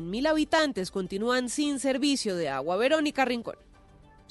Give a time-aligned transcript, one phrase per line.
[0.00, 2.76] mil habitantes continúan sin servicio de agua.
[2.76, 3.56] Verónica Rincón.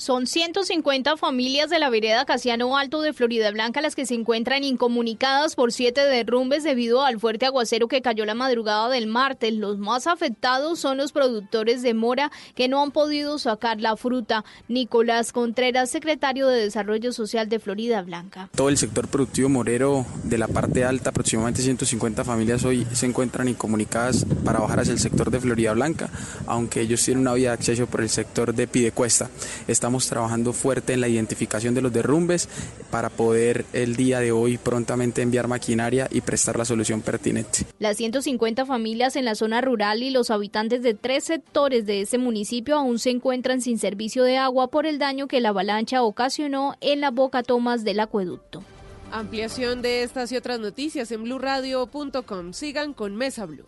[0.01, 4.63] Son 150 familias de la vereda Casiano Alto de Florida Blanca las que se encuentran
[4.63, 9.53] incomunicadas por siete derrumbes debido al fuerte aguacero que cayó la madrugada del martes.
[9.53, 14.43] Los más afectados son los productores de mora que no han podido sacar la fruta.
[14.67, 18.49] Nicolás Contreras, secretario de Desarrollo Social de Florida Blanca.
[18.55, 23.49] Todo el sector productivo morero de la parte alta, aproximadamente 150 familias hoy se encuentran
[23.49, 26.09] incomunicadas para bajar hacia el sector de Florida Blanca,
[26.47, 29.29] aunque ellos tienen una vía de acceso por el sector de Pidecuesta.
[29.67, 32.47] Estamos Estamos trabajando fuerte en la identificación de los derrumbes
[32.91, 37.65] para poder el día de hoy prontamente enviar maquinaria y prestar la solución pertinente.
[37.77, 42.17] Las 150 familias en la zona rural y los habitantes de tres sectores de ese
[42.17, 46.77] municipio aún se encuentran sin servicio de agua por el daño que la avalancha ocasionó
[46.79, 48.63] en la boca tomas del acueducto.
[49.11, 52.53] Ampliación de estas y otras noticias en blurradio.com.
[52.53, 53.65] Sigan con Mesa Blue.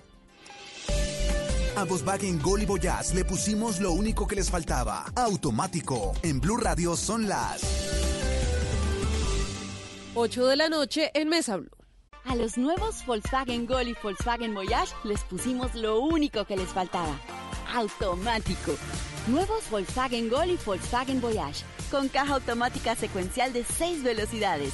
[1.76, 5.06] A Volkswagen Gol y Voyage le pusimos lo único que les faltaba.
[5.16, 6.14] Automático.
[6.22, 7.62] En Blue Radio son las
[10.14, 11.72] 8 de la noche en Mesa Blue.
[12.26, 17.20] A los nuevos Volkswagen Gol y Volkswagen Voyage les pusimos lo único que les faltaba.
[17.74, 18.76] Automático.
[19.26, 21.66] Nuevos Volkswagen Gol y Volkswagen Voyage.
[21.90, 24.74] Con caja automática secuencial de 6 velocidades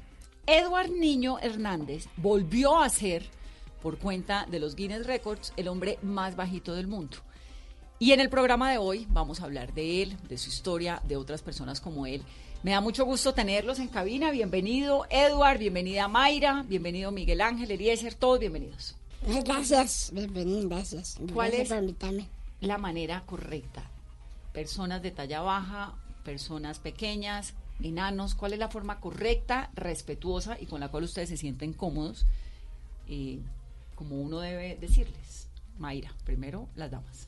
[0.47, 3.25] Edward Niño Hernández volvió a ser,
[3.81, 7.17] por cuenta de los Guinness Records, el hombre más bajito del mundo.
[7.99, 11.17] Y en el programa de hoy vamos a hablar de él, de su historia, de
[11.17, 12.23] otras personas como él.
[12.63, 14.31] Me da mucho gusto tenerlos en cabina.
[14.31, 18.95] Bienvenido Edward, bienvenida Mayra, bienvenido Miguel Ángel, Eliezer, todos bienvenidos.
[19.45, 21.17] Gracias, bienvenido, gracias.
[21.33, 22.25] ¿Cuál gracias es
[22.59, 23.89] la manera correcta?
[24.51, 25.93] Personas de talla baja,
[26.23, 27.53] personas pequeñas,
[27.83, 32.25] enanos, ¿cuál es la forma correcta, respetuosa y con la cual ustedes se sienten cómodos?
[33.07, 33.39] eh,
[33.95, 35.47] como uno debe decirles.
[35.77, 37.27] Mayra, primero las damas.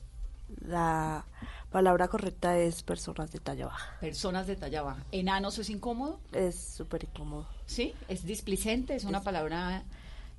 [0.66, 1.24] La
[1.70, 3.96] palabra correcta es personas de talla baja.
[4.00, 5.04] Personas de talla baja.
[5.12, 6.20] ¿Enanos es incómodo?
[6.32, 7.46] Es súper incómodo.
[7.66, 7.94] ¿Sí?
[8.08, 8.94] ¿Es displicente?
[8.94, 9.82] ¿Es una palabra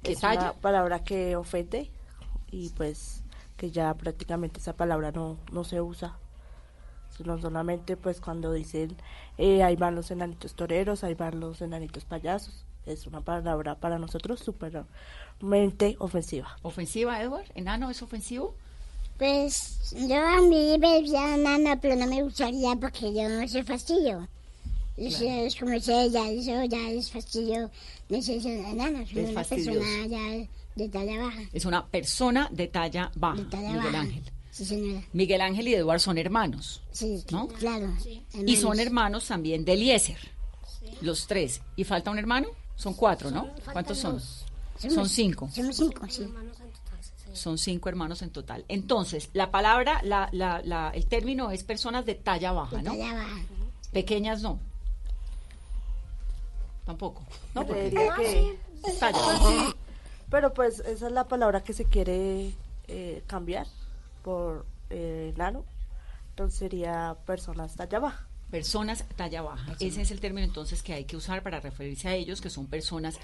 [0.03, 0.42] que Es talla?
[0.42, 1.90] una palabra que ofende
[2.52, 3.22] y pues
[3.58, 6.18] que ya prácticamente esa palabra no, no se usa.
[7.18, 8.96] Sino solamente pues cuando dicen
[9.38, 12.66] eh, ahí van los enanitos toreros, ahí van los enanitos payasos.
[12.86, 16.56] Es una palabra para nosotros supermente ofensiva.
[16.62, 17.46] ¿Ofensiva, Edward?
[17.56, 18.56] ¿Enano es ofensivo?
[19.18, 23.64] Pues yo a mí me decía nana, pero no me gustaría porque yo no soy
[23.64, 24.28] fastidio.
[24.97, 27.70] Eso es como si ella, eso ya es fastidio.
[28.09, 29.80] No sé si es enano, soy Es una fastidioso.
[29.80, 31.42] persona ya de talla baja.
[31.53, 34.00] Es una persona de talla baja, De talla Miguel baja.
[34.02, 34.24] Ángel.
[34.56, 35.06] Sí, señora.
[35.12, 36.82] Miguel Ángel y Eduard son hermanos.
[36.94, 37.50] Sí, ¿No?
[37.50, 37.94] claro.
[38.34, 39.28] Y son hermanos.
[39.28, 40.18] también de Eliezer.
[41.02, 41.62] Los tres.
[41.76, 42.48] ¿Y falta un hermano?
[42.78, 43.50] Son cuatro, ¿no?
[43.74, 44.22] ¿Cuántos son?
[44.78, 45.50] Son cinco.
[45.54, 46.26] Somos cinco, sí.
[47.34, 48.64] Son cinco hermanos en total.
[48.70, 52.92] Entonces, la palabra, la, la, la, el término es personas de talla baja, De ¿no?
[52.92, 53.40] talla baja.
[53.92, 54.58] Pequeñas no.
[56.86, 57.24] Tampoco.
[57.54, 59.76] No, porque que- talla baja.
[60.30, 62.54] Pero pues esa es la palabra que se quiere
[62.88, 63.68] eh, cambiar
[64.25, 65.34] por eh.
[66.31, 68.28] Entonces sería personas talla baja.
[68.50, 69.75] Personas talla baja.
[69.80, 72.66] Ese es el término entonces que hay que usar para referirse a ellos, que son
[72.66, 73.19] personas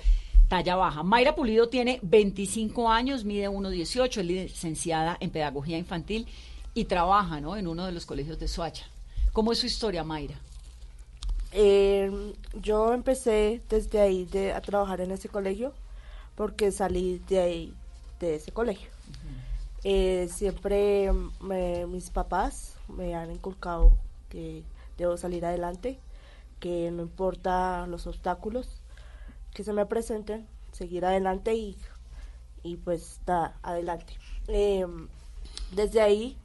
[0.48, 1.02] talla baja.
[1.02, 6.28] Mayra Pulido tiene 25 años, mide 1,18, es licenciada en Pedagogía Infantil
[6.76, 7.58] y trabaja ¿no?
[7.58, 8.86] en uno de los colegios de Soacha.
[9.34, 10.36] ¿Cómo es su historia, Mayra?
[11.52, 15.74] Eh, yo empecé desde ahí de, a trabajar en ese colegio
[16.36, 17.74] porque salí de ahí,
[18.20, 18.90] de ese colegio.
[19.84, 23.94] Eh, siempre me- mis papás me han inculcado
[24.30, 24.64] que
[24.98, 26.00] debo salir adelante,
[26.60, 28.68] que no importa los obstáculos
[29.54, 31.76] que se me presenten, seguir adelante y,
[32.64, 34.14] y pues da adelante.
[34.48, 34.86] Eh,
[35.76, 36.38] desde ahí,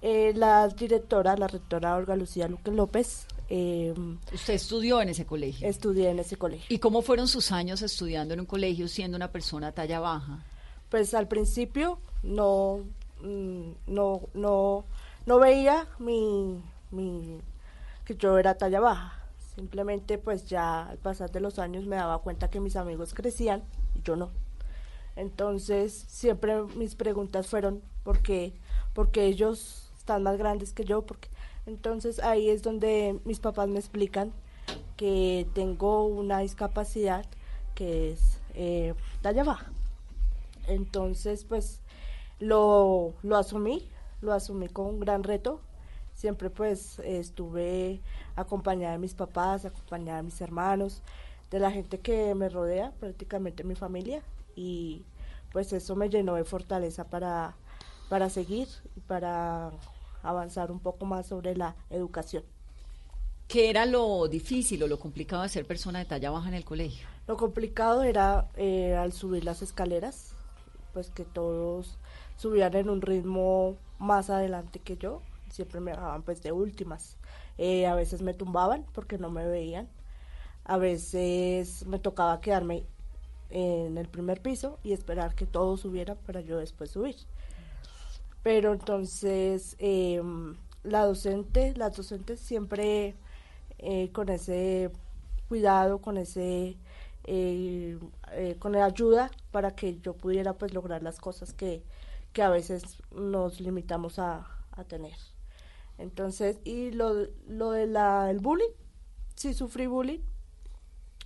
[0.00, 3.92] eh, la directora, la rectora Olga Lucía Luque López, eh,
[4.32, 5.68] Usted estudió en ese colegio.
[5.68, 6.66] estudié en ese colegio.
[6.74, 10.42] ¿Y cómo fueron sus años estudiando en un colegio siendo una persona talla baja?
[10.88, 12.80] Pues al principio no,
[13.22, 14.84] mm, no, no,
[15.26, 17.40] no veía mi, mi,
[18.04, 19.18] que yo era talla baja.
[19.54, 23.62] Simplemente pues ya al pasar de los años me daba cuenta que mis amigos crecían
[23.94, 24.30] y yo no.
[25.16, 28.54] Entonces siempre mis preguntas fueron ¿por qué,
[28.94, 31.28] porque ellos están más grandes que yo, porque
[31.66, 34.32] entonces ahí es donde mis papás me explican
[34.96, 37.24] que tengo una discapacidad
[37.74, 39.70] que es eh, talla baja.
[40.66, 41.80] Entonces, pues
[42.42, 43.88] lo, lo asumí,
[44.20, 45.60] lo asumí con un gran reto.
[46.14, 48.00] Siempre pues estuve
[48.36, 51.02] acompañada de mis papás, acompañada de mis hermanos,
[51.50, 54.22] de la gente que me rodea, prácticamente mi familia,
[54.54, 55.04] y
[55.52, 57.54] pues eso me llenó de fortaleza para,
[58.08, 59.70] para seguir y para
[60.22, 62.44] avanzar un poco más sobre la educación.
[63.48, 66.64] ¿Qué era lo difícil o lo complicado de ser persona de talla baja en el
[66.64, 67.06] colegio?
[67.26, 70.34] Lo complicado era eh, al subir las escaleras,
[70.92, 71.98] pues que todos
[72.36, 77.16] subían en un ritmo más adelante que yo, siempre me dejaban pues de últimas.
[77.58, 79.88] Eh, a veces me tumbaban porque no me veían,
[80.64, 82.84] a veces me tocaba quedarme
[83.50, 87.16] en el primer piso y esperar que todos subieran para yo después subir.
[88.42, 93.14] Pero entonces em, la docente, las docentes siempre
[93.78, 94.90] eh, con ese
[95.48, 96.76] cuidado, con ese
[97.24, 97.98] eh,
[98.32, 101.84] eh, con la ayuda para que yo pudiera pues lograr las cosas que,
[102.32, 105.16] que a veces nos limitamos a, a tener.
[105.98, 107.14] Entonces, y lo,
[107.46, 108.72] lo de la, el bullying,
[109.36, 110.20] sí sufrí bullying,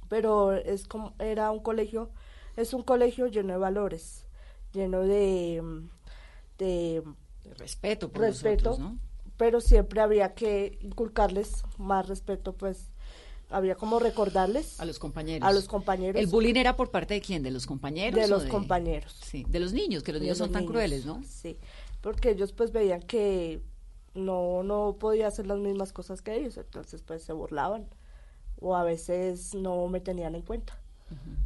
[0.08, 2.10] pero es como, era un colegio,
[2.56, 4.26] es un colegio lleno de valores,
[4.72, 5.62] lleno de,
[6.58, 7.02] de,
[7.58, 8.98] respeto, por respeto, ¿no?
[9.37, 12.90] pero siempre había que inculcarles más respeto, pues
[13.50, 15.48] había como recordarles a los compañeros.
[15.48, 16.20] A los compañeros.
[16.20, 17.43] ¿El bullying era por parte de quién?
[17.43, 18.20] ¿De los compañeros?
[18.20, 19.16] De los compañeros.
[19.22, 21.22] Sí, de los niños, que los niños son tan crueles, ¿no?
[21.26, 21.56] Sí,
[22.00, 23.62] porque ellos pues veían que
[24.14, 27.87] no, no podía hacer las mismas cosas que ellos, entonces pues se burlaban
[28.60, 30.78] o a veces no me tenían en cuenta,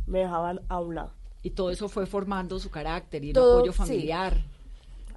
[0.07, 1.13] me dejaban a un lado.
[1.43, 4.45] Y todo eso fue formando su carácter y el apoyo familiar.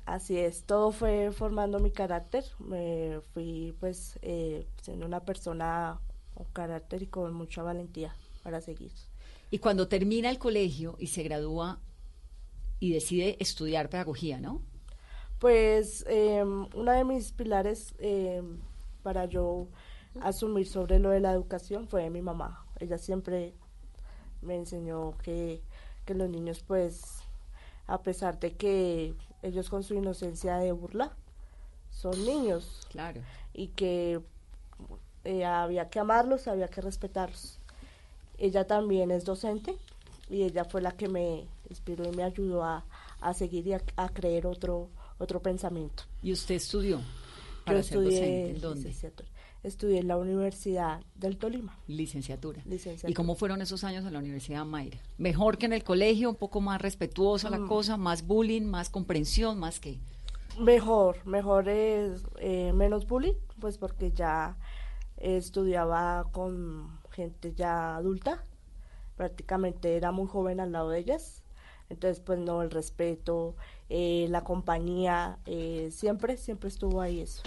[0.06, 2.44] Así es, todo fue formando mi carácter.
[2.59, 6.00] Me fui pues eh, siendo una persona
[6.33, 8.91] con carácter y con mucha valentía para seguir.
[9.51, 11.80] Y cuando termina el colegio y se gradúa
[12.80, 14.62] y decide estudiar pedagogía, ¿no?
[15.39, 18.41] Pues eh, una de mis pilares eh,
[19.03, 19.68] para yo
[20.21, 22.65] asumir sobre lo de la educación fue mi mamá.
[22.80, 23.53] Ella siempre
[24.41, 25.62] me enseñó que,
[26.06, 27.24] que los niños pues
[27.88, 31.15] a pesar de que ellos con su inocencia de burla
[31.89, 32.88] son niños.
[32.89, 33.21] Claro.
[33.53, 34.21] Y que
[35.24, 37.60] eh, había que amarlos, había que respetarlos.
[38.38, 39.75] Ella también es docente
[40.30, 42.84] y ella fue la que me inspiró y me ayudó a,
[43.22, 46.04] a seguir y a, a, creer otro, otro pensamiento.
[46.22, 47.02] ¿Y usted estudió?
[47.66, 48.94] Para Yo estudié, ¿En dónde?
[49.64, 51.78] Estudié en la Universidad del Tolima.
[51.88, 52.62] Licenciatura.
[52.66, 53.10] Licenciatura.
[53.10, 55.00] ¿Y cómo fueron esos años en la Universidad Mayra?
[55.18, 56.30] ¿Mejor que en el colegio?
[56.30, 57.52] ¿Un poco más respetuosa mm.
[57.52, 57.96] la cosa?
[57.96, 58.64] ¿Más bullying?
[58.64, 59.58] ¿Más comprensión?
[59.60, 60.00] ¿Más qué?
[60.60, 64.58] Mejor, mejor es eh, menos bullying, pues porque ya
[65.24, 68.44] estudiaba con gente ya adulta,
[69.16, 71.44] prácticamente era muy joven al lado de ellas,
[71.90, 73.56] entonces pues no, el respeto,
[73.90, 77.44] eh, la compañía, eh, siempre, siempre estuvo ahí eso.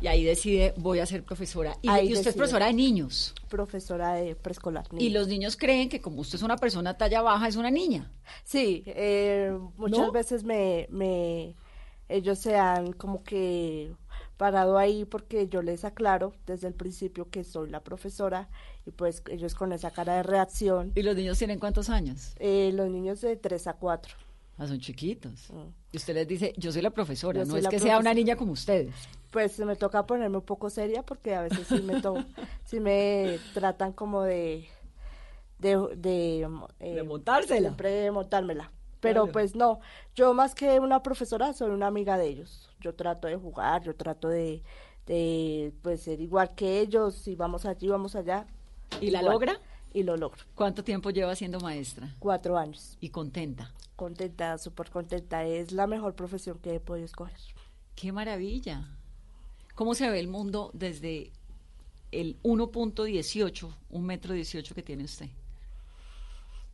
[0.00, 1.76] Y ahí decide, voy a ser profesora.
[1.82, 3.34] ¿Y, ¿y usted es profesora de niños?
[3.48, 4.86] Profesora de preescolar.
[4.96, 8.10] ¿Y los niños creen que como usted es una persona talla baja, es una niña?
[8.44, 10.12] Sí, eh, muchas ¿No?
[10.12, 11.56] veces me, me,
[12.08, 13.92] ellos se han como que
[14.38, 18.48] parado ahí porque yo les aclaro desde el principio que soy la profesora
[18.86, 20.92] y pues ellos con esa cara de reacción.
[20.94, 22.32] ¿Y los niños tienen cuántos años?
[22.38, 24.14] Eh, los niños de 3 a 4.
[24.56, 25.50] Ah, son chiquitos.
[25.52, 25.68] Mm.
[25.92, 28.36] Y usted les dice, yo soy la profesora, Yo no es que sea una niña
[28.36, 28.94] como ustedes.
[29.30, 32.16] Pues me toca ponerme un poco seria porque a veces sí me, to
[32.64, 34.66] sí me tratan como de...
[35.58, 37.60] De, de, eh, de montársela.
[37.60, 38.70] Siempre de montármela.
[39.00, 39.32] Pero Claro.
[39.32, 39.80] pues no,
[40.14, 42.67] yo más que una profesora soy una amiga de ellos.
[42.80, 44.62] Yo trato de jugar, yo trato de,
[45.06, 48.46] de pues ser igual que ellos, y vamos allí, vamos allá.
[49.00, 49.60] ¿Y la logra?
[49.92, 50.44] Y lo logro.
[50.54, 52.14] ¿Cuánto tiempo lleva siendo maestra?
[52.18, 52.96] Cuatro años.
[53.00, 53.72] ¿Y contenta?
[53.96, 55.44] Contenta, súper contenta.
[55.44, 57.38] Es la mejor profesión que he podido escoger.
[57.94, 58.86] ¡Qué maravilla!
[59.74, 61.32] ¿Cómo se ve el mundo desde
[62.12, 65.28] el 1.18, un metro 18 que tiene usted?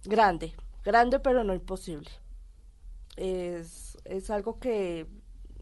[0.05, 2.11] Grande, grande pero no imposible.
[3.17, 5.07] Es, es algo que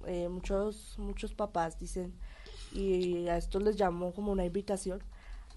[0.06, 2.12] eh, muchos, muchos papás dicen,
[2.72, 5.02] y a esto les llamo como una invitación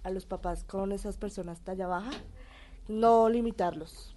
[0.04, 2.12] a los papás con esas personas talla baja,
[2.88, 4.14] no limitarlos,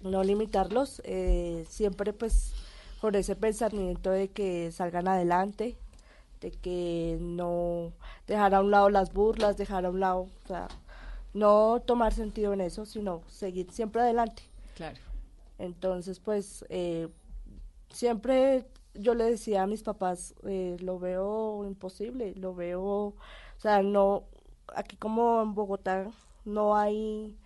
[0.00, 2.52] no limitarlos, eh, siempre pues
[3.00, 5.76] con ese pensamiento de que salgan adelante,
[6.40, 7.92] de que no
[8.26, 10.68] dejar a un lado las burlas, dejar a un lado, o sea,
[11.32, 14.42] no tomar sentido en eso, sino seguir siempre adelante.
[14.74, 14.98] Claro.
[15.58, 17.08] Entonces, pues, eh,
[17.90, 23.14] siempre yo le decía a mis papás, eh, lo veo imposible, lo veo, o
[23.58, 24.24] sea, no,
[24.74, 26.10] aquí como en Bogotá
[26.44, 27.36] no hay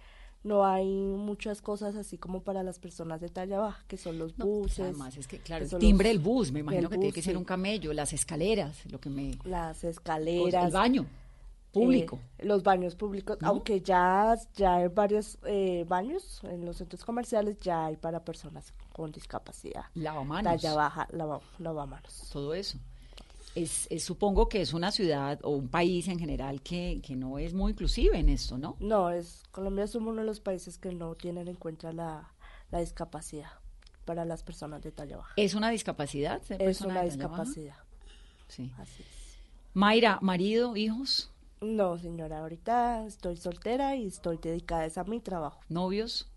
[0.45, 4.39] no hay muchas cosas así como para las personas de talla baja, que son los
[4.39, 4.81] No, pues buses.
[4.81, 7.15] además es que, claro, que el timbre del bus, me imagino el que tiene bus,
[7.15, 9.33] que ser un camello, las escaleras, lo que me...
[9.45, 10.73] Las el escaleras.
[10.73, 11.07] baño
[11.81, 12.19] público.
[12.39, 13.49] eh, los baños públicos, ¿No?
[13.49, 18.73] aunque ya, ya hay varios eh, baños en los centros comerciales, ya hay para personas
[18.93, 19.85] con discapacidad.
[19.95, 20.45] Lavamanos.
[20.61, 22.29] Talla baja, lava, lavamanos.
[22.33, 22.79] todo eso.
[23.55, 27.39] Es, es- supongo que es una ciudad o un país en general que, que no
[27.39, 28.77] es muy inclusive en esto, ¿no?
[28.79, 32.33] No, es Colombia es uno de los países que no tienen en cuenta la,
[32.71, 33.51] la discapacidad
[34.05, 35.33] para las personas de talla baja.
[35.37, 36.41] ¿Es una discapacidad?
[36.59, 37.43] Es una de talla baja?
[37.45, 37.77] discapacidad.
[38.49, 38.71] Sí.
[38.79, 39.39] Así es.
[39.75, 45.61] Mayra, marido, hijos, No, señora, ahorita estoy soltera y estoy dedicada a mi trabajo.
[45.69, 46.29] novios.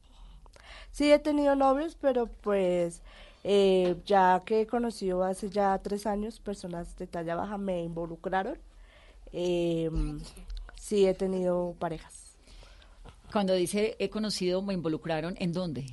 [0.92, 3.02] Sí he tenido novios, pero pues
[3.44, 8.58] eh, ya que he conocido hace ya tres años personas de talla baja me involucraron.
[9.32, 9.90] Eh,
[10.76, 12.36] sí he tenido parejas.
[13.32, 15.86] Cuando dice he conocido, me involucraron, ¿en dónde?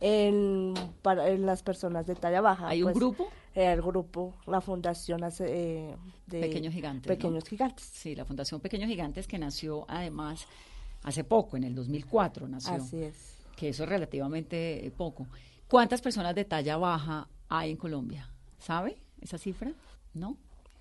[0.00, 2.68] En, para, en las personas de talla baja.
[2.68, 3.28] ¿Hay un pues, grupo?
[3.54, 5.96] Eh, el grupo, la fundación hace, eh,
[6.26, 7.08] de Pequeños Gigantes.
[7.08, 7.16] ¿no?
[7.16, 7.84] Pequeños Gigantes.
[7.84, 10.46] Sí, la Fundación Pequeños Gigantes que nació además
[11.04, 12.74] hace poco, en el 2004 nació.
[12.74, 13.36] Así es.
[13.56, 15.26] Que eso es relativamente eh, poco.
[15.68, 18.28] ¿Cuántas personas de talla baja hay en Colombia?
[18.58, 19.72] ¿Sabe esa cifra?
[20.14, 20.36] ¿No?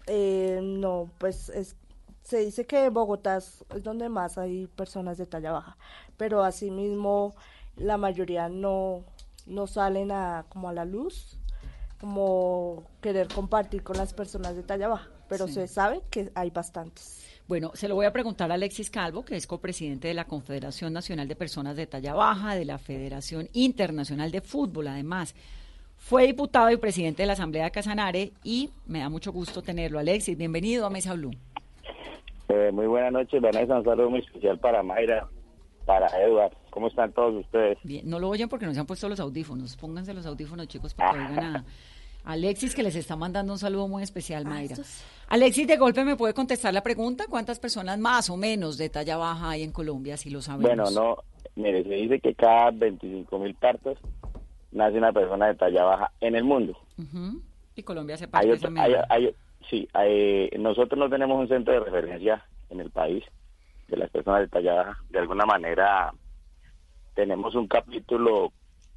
[0.08, 1.76] Eh, no, pues es,
[2.24, 5.78] se dice que en Bogotá es, es donde más hay personas de talla baja,
[6.18, 7.36] pero asimismo
[7.76, 9.04] la mayoría no,
[9.46, 11.38] no salen a, como a la luz,
[12.14, 15.54] como querer compartir con las personas de talla baja, pero Sí.
[15.54, 17.26] se sabe que hay bastantes.
[17.48, 20.92] Bueno, se lo voy a preguntar a Alexis Calvo, que es copresidente de la Confederación
[20.92, 25.34] Nacional de Personas de Talla Baja, de la Federación Internacional de Fútbol, además.
[25.96, 29.98] Fue diputado y presidente de la Asamblea de Casanare y me da mucho gusto tenerlo.
[29.98, 31.32] Alexis, bienvenido a Mesa Blue.
[32.50, 33.78] Eh, muy buenas noches, Vanessa.
[33.78, 35.26] Un saludo muy especial para Mayra,
[35.86, 36.52] para Edward.
[36.70, 37.78] ¿Cómo están todos ustedes?
[37.84, 39.78] Bien, no lo oyen porque no se han puesto los audífonos.
[39.78, 41.66] Pónganse los audífonos, chicos, para que oigan a
[42.26, 44.78] Alexis, que les está mandando un saludo muy especial, Mayra.
[45.28, 49.18] Alexis, de golpe me puede contestar la pregunta, ¿cuántas personas más o menos de talla
[49.18, 50.68] baja hay en Colombia, si lo sabemos?
[50.70, 51.18] Bueno, no,
[51.56, 53.98] mire, se dice que cada 25 mil partos
[54.72, 56.78] nace una persona de talla baja en el mundo.
[57.76, 58.70] Y Colombia se Hay parte otro-
[59.10, 59.36] hay-
[59.70, 63.24] sí, hay- nosotros no tenemos un centro de referencia en el país
[63.88, 64.98] de las personas de talla baja.
[65.10, 66.14] De alguna manera
[67.16, 68.52] tenemos un capítulo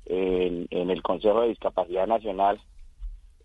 [0.06, 2.60] en, en el Consejo de Discapacidad Nacional.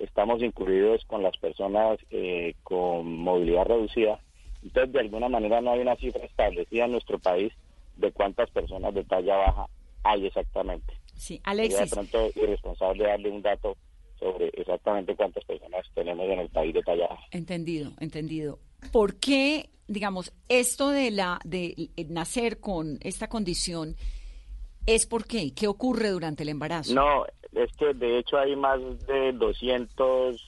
[0.01, 4.19] Estamos incluidos con las personas eh, con movilidad reducida.
[4.63, 7.53] Entonces, de alguna manera no hay una cifra establecida en nuestro país
[7.97, 9.67] de cuántas personas de talla baja
[10.03, 10.93] hay exactamente.
[11.15, 13.77] Sí, Sería Alexis, de pronto irresponsable darle un dato
[14.19, 17.23] sobre exactamente cuántas personas tenemos en el país de talla baja.
[17.31, 18.59] entendido, entendido.
[18.91, 23.95] ¿Por qué, digamos, esto de la de eh, nacer con esta condición
[24.85, 25.53] es por qué?
[25.53, 26.93] ¿Qué ocurre durante el embarazo?
[26.93, 30.41] No, es que de hecho hay más de 200,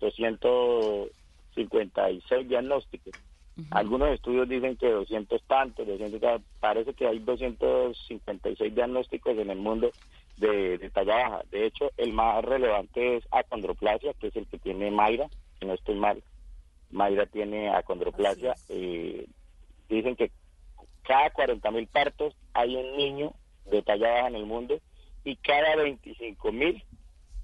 [0.00, 3.14] 256 diagnósticos.
[3.70, 9.58] Algunos estudios dicen que 200 tantos, 200 ta- parece que hay 256 diagnósticos en el
[9.58, 9.90] mundo
[10.38, 11.42] de, de talla baja.
[11.50, 15.28] De hecho, el más relevante es acondroplasia, que es el que tiene Mayra,
[15.60, 16.22] si no estoy mal.
[16.90, 18.54] Mayra tiene acondroplasia.
[18.70, 19.26] Eh,
[19.88, 20.30] dicen que
[21.02, 23.34] cada 40 mil partos hay un niño
[23.66, 24.78] de talla baja en el mundo
[25.24, 26.82] y cada 25 mil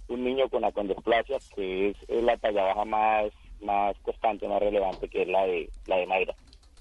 [0.09, 5.09] un niño con acondroplasia, que es, es la talla baja más más constante, más relevante,
[5.09, 6.35] que es la de la de Mayra.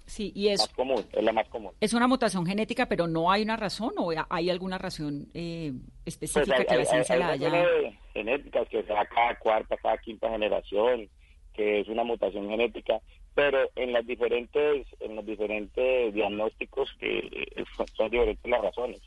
[0.05, 1.71] Sí, y es, Más común, es la más común.
[1.81, 5.73] es una mutación genética, pero no hay una razón o hay alguna razón eh,
[6.05, 7.65] específica Pues hay, que la hay- ciencia hay la haya...
[8.13, 11.09] genéticas que se da cada cuarta, cada quinta generación,
[11.53, 13.01] que es una mutación genética,
[13.35, 17.65] pero en las diferentes, en los diferentes diagnósticos que eh,
[17.97, 19.01] son diferentes las razones.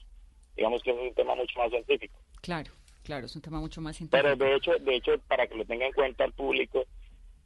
[0.60, 2.18] Digamos que es un tema mucho más científico.
[2.42, 2.70] Claro,
[3.02, 4.22] claro, es un tema mucho más científico.
[4.22, 6.84] Pero de hecho, de hecho, para que lo tenga en cuenta el público,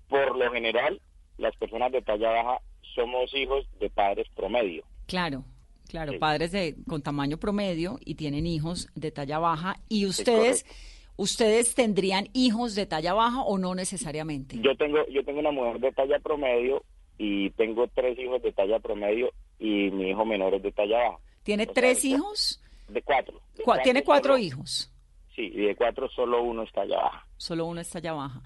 [0.08, 1.00] por lo general,
[1.38, 2.58] las personas de talla baja
[2.96, 4.82] somos hijos de padres promedio.
[5.06, 5.44] Claro,
[5.88, 6.18] claro, Sí.
[6.18, 9.76] padres de con tamaño promedio y tienen hijos de talla baja.
[9.88, 10.66] ¿Y ustedes,
[11.16, 14.56] ustedes tendrían hijos de talla baja o no necesariamente?
[14.60, 16.82] Yo tengo, yo tengo una mujer de talla promedio
[17.16, 19.30] y tengo tres hijos de talla promedio
[19.60, 21.18] y mi hijo menor es de talla baja.
[21.44, 22.60] ¿Tiene O tres hijos?
[22.88, 23.40] De cuatro.
[23.56, 24.90] De Tiene cuatro solo- hijos,
[25.34, 27.26] Sí, y de cuatro solo uno es talla baja.
[27.36, 28.40] solo uno es talla baja.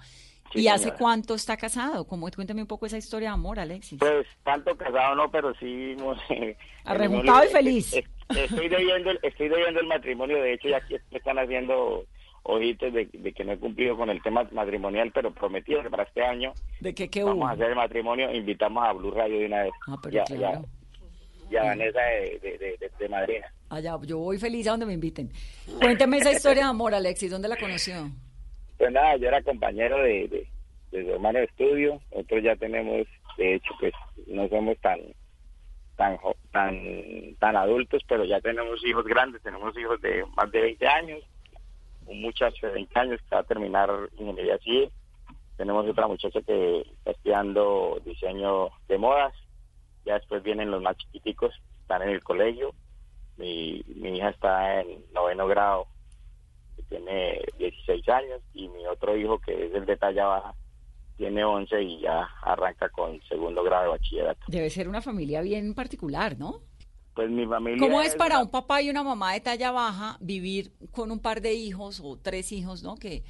[0.53, 2.07] Sí, ¿Y hace cuánto está casado?
[2.07, 3.99] ¿Cómo, cuéntame un poco esa historia de amor, Alexis.
[3.99, 5.95] Pues tanto casado no, pero sí...
[5.99, 7.93] no sé, Arrejuntado y feliz.
[7.93, 8.05] es-
[8.35, 12.05] Estoy debiendo, el- estoy debiendo el matrimonio, de hecho ya aquí me están haciendo
[12.43, 16.03] ojitos de, de que no he cumplido con el tema matrimonial, pero prometido que para
[16.03, 17.47] este año ¿De qué, qué vamos hubo?
[17.47, 19.71] a hacer el matrimonio, invitamos a Blue Radio de una vez.
[19.87, 20.61] Ah, pero ya, claro.
[20.61, 20.69] ya,
[21.49, 23.47] ya Vanessa de, de, de, de- de madrina.
[23.69, 25.31] Allá, yo voy feliz a donde me inviten.
[25.79, 27.29] Cuénteme esa historia de amor, Alexis.
[27.31, 28.09] ¿Dónde la conoció?
[28.77, 30.27] Pues nada, yo era compañero de,
[30.91, 33.05] de, su hermano de estudio, nosotros ya tenemos,
[33.37, 33.93] de hecho, pues
[34.27, 34.99] no somos tan
[35.97, 36.17] tan
[36.51, 41.19] tan tan adultos, pero ya tenemos hijos grandes, tenemos hijos de más de 20 años,
[42.05, 44.89] un muchacho de 20 años que va a terminar ingeniería civil,
[45.57, 49.33] tenemos otra muchacha que está estudiando diseño de modas,
[50.09, 52.73] ya después vienen los más chiquiticos, están en el colegio,
[53.37, 55.85] mi, mi hija está en noveno grado
[56.75, 60.55] que tiene 16 años y mi otro hijo que es el de talla baja
[61.15, 64.39] tiene 11 y ya arranca con segundo grado de bachillerato.
[64.47, 66.61] Debe ser una familia bien particular, ¿no?
[67.13, 70.71] Pues mi familia ¿Cómo es para un papá y una mamá de talla baja vivir
[70.91, 72.95] con un par de hijos o tres hijos, ¿no?
[72.95, 73.23] Que,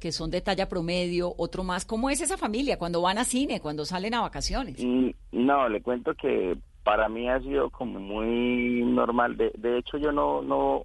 [0.00, 1.84] que son de talla promedio, otro más.
[1.84, 4.82] ¿Cómo es esa familia cuando van a cine, cuando salen a vacaciones?
[4.84, 9.36] Mm, No, le cuento que para mí ha sido como muy normal.
[9.36, 10.84] De, hecho, yo no no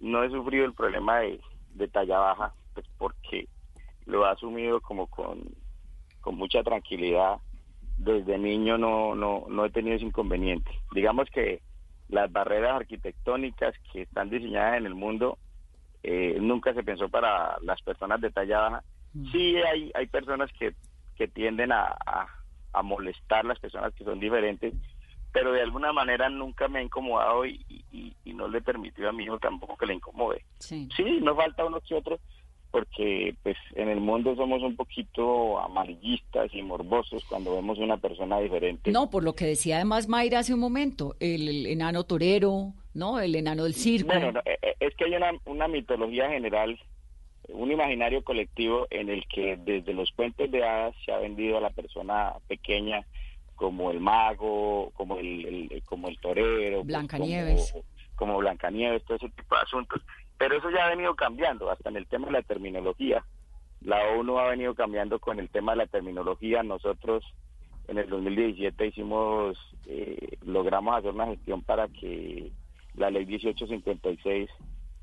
[0.00, 1.40] no he sufrido el problema de,
[1.74, 3.48] de talla baja, pues porque
[4.06, 5.40] lo he asumido como con,
[6.20, 7.36] con mucha tranquilidad.
[7.98, 10.70] Desde niño no, no, no he tenido ese inconveniente.
[10.94, 11.60] Digamos que
[12.08, 15.38] las barreras arquitectónicas que están diseñadas en el mundo
[16.02, 18.84] eh, nunca se pensó para las personas de talla baja.
[19.32, 20.74] Sí hay, hay personas que,
[21.16, 22.26] que tienden a, a,
[22.72, 24.72] a molestar las personas que son diferentes,
[25.32, 29.12] pero de alguna manera nunca me ha incomodado y, y, y no le permitió a
[29.12, 30.44] mi hijo tampoco que le incomode.
[30.58, 30.88] Sí.
[30.96, 32.18] Sí, nos falta uno que otro,
[32.70, 38.38] porque pues en el mundo somos un poquito amarillistas y morbosos cuando vemos una persona
[38.38, 38.92] diferente.
[38.92, 43.20] No, por lo que decía además Mayra hace un momento, el, el enano torero, ¿no?
[43.20, 44.08] El enano del circo.
[44.08, 46.78] Bueno, no, eh, eh, es que hay una, una mitología general,
[47.48, 51.60] un imaginario colectivo en el que desde los cuentos de hadas se ha vendido a
[51.60, 53.04] la persona pequeña
[53.56, 57.72] como el mago, como el, el- como el torero, pues, Blancanieves.
[57.72, 57.84] como,
[58.16, 60.02] como Blancanieves, todo ese tipo de asuntos.
[60.38, 63.22] Pero eso ya ha venido cambiando, hasta en el tema de la terminología.
[63.82, 66.62] La ONU ha venido cambiando con el tema de la terminología.
[66.62, 67.24] Nosotros
[67.88, 72.50] en el 2017 hicimos, eh, logramos hacer una gestión para que
[72.94, 74.50] la ley 1856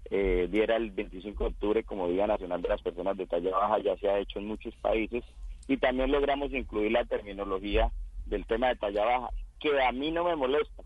[0.09, 3.79] eh, diera el 25 de octubre como Día Nacional de las Personas de Talla Baja,
[3.79, 5.23] ya se ha hecho en muchos países,
[5.67, 7.91] y también logramos incluir la terminología
[8.25, 10.83] del tema de talla baja, que a mí no me molesta.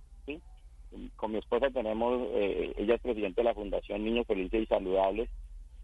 [1.16, 5.30] Con mi esposa tenemos, eh, ella es presidente de la Fundación Niños Felices y Saludables,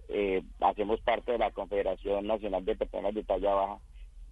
[0.10, 3.78] eh, hacemos parte de la Confederación Nacional de Personas de Talla Baja,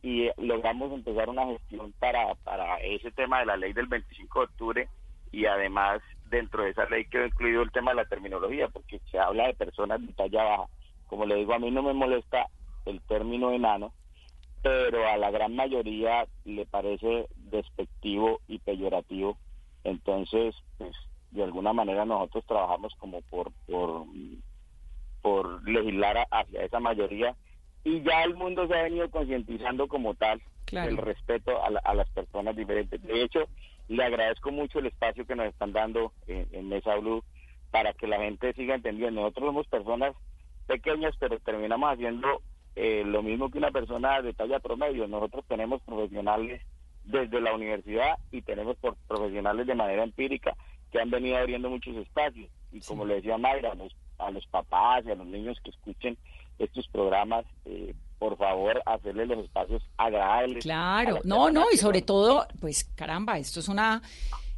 [0.02, 4.40] y eh, logramos empezar una gestión para, para ese tema de la ley del 25
[4.40, 4.90] de octubre
[5.32, 9.20] y además dentro de esa ley quedó incluido el tema de la terminología porque se
[9.20, 10.66] habla de personas de talla baja.
[11.08, 12.48] Como le digo, a mí no me molesta
[12.86, 13.94] el término enano,
[14.62, 19.38] pero a la gran mayoría le parece despectivo y peyorativo.
[19.84, 20.96] Entonces, pues
[21.32, 24.06] de alguna manera nosotros trabajamos como por por
[25.22, 27.36] por legislar a- hacia esa mayoría
[27.84, 30.90] y ya el mundo se ha venido concientizando como tal Claro.
[30.90, 33.02] el respeto a, la- a las personas diferentes.
[33.04, 33.48] De hecho,
[33.88, 37.24] le agradezco mucho el espacio que nos están dando en, en Mesa Blue
[37.72, 39.22] para que la gente siga entendiendo.
[39.22, 40.16] Nosotros somos personas
[40.68, 42.42] pequeñas, pero terminamos haciendo
[42.76, 45.08] eh, lo mismo que una persona de talla promedio.
[45.08, 46.62] Nosotros tenemos profesionales
[47.04, 50.56] desde la universidad y tenemos por- profesionales de manera empírica
[50.92, 52.50] que han venido abriendo muchos espacios.
[52.72, 55.70] Y como le decía Mayra, a los, a los papás y a los niños que
[55.70, 56.18] escuchen
[56.58, 57.94] estos programas, eh,
[58.30, 60.64] por favor, hacerles los espacios agradables.
[60.64, 64.02] Claro, no, no, y sobre todo, pues caramba, esto es una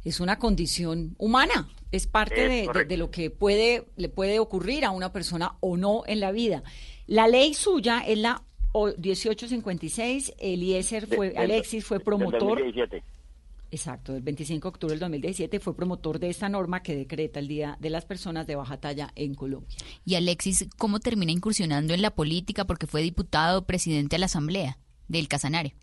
[0.04, 4.38] es una condición humana, es parte Es de, de- de lo que puede le puede
[4.38, 6.62] ocurrir a una persona o no en la vida.
[7.06, 13.02] La ley suya es la o- 1856, Eliezer fue Alexis fue promotor 2017.
[13.70, 17.48] Exacto, el 25 de octubre del 2017 fue promotor de esta norma que decreta el
[17.48, 19.76] Día de las Personas de Baja Talla en Colombia.
[20.06, 22.64] Y Alexis, ¿cómo termina incursionando en la política?
[22.64, 24.78] Porque fue diputado, presidente de la Asamblea
[25.08, 25.74] del Casanare.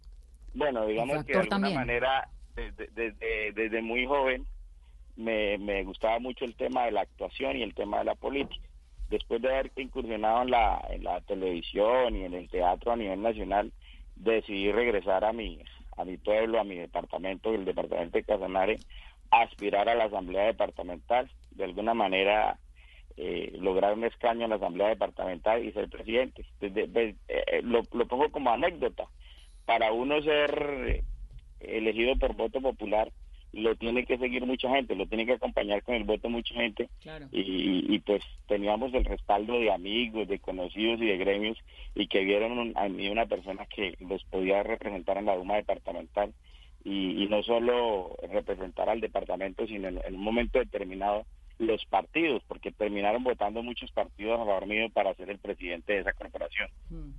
[0.56, 1.76] Bueno, digamos que de alguna también.
[1.76, 4.48] manera, desde, desde, desde muy joven,
[5.16, 8.68] me, me gustaba mucho el tema de la actuación y el tema de la política.
[9.10, 13.22] Después de haber incursionado en la, en la televisión y en el teatro a nivel
[13.22, 13.72] nacional,
[14.16, 15.60] decidí regresar a mi,
[15.98, 18.80] a mi pueblo, a mi departamento, el departamento de Casanare,
[19.32, 21.32] aspirar a la asamblea departamental.
[21.52, 22.60] De alguna manera,
[23.18, 26.46] eh, lograr un escaño en la asamblea departamental y ser presidente.
[26.60, 29.08] Desde- de- eh, lo, lo pongo como anécdota.
[29.66, 30.52] Para uno ser
[30.88, 31.04] eh,
[31.60, 33.12] elegido por voto popular,
[33.56, 36.90] lo tiene que seguir mucha gente, lo tiene que acompañar con el voto mucha gente.
[37.32, 41.58] Y, y, pues teníamos el respaldo de amigos, de conocidos y de gremios
[41.96, 46.34] y que vieron a mí una persona que los podía representar en la Duma departamental
[46.84, 51.26] y, no solo representar al departamento, sino en, un momento determinado
[51.58, 56.00] los partidos, porque terminaron votando muchos partidos a favor mío para ser el presidente de
[56.02, 56.70] esa corporación.
[56.90, 57.12] Mm.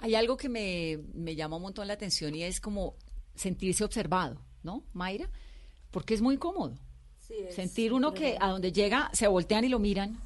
[0.00, 2.94] Hay algo que me, me llama un montón la atención y es como
[3.34, 5.30] sentirse observado, ¿no, Mayra?
[5.90, 6.74] Porque es muy cómodo.
[7.50, 10.18] Sentir uno que a donde llega se voltean y lo miran.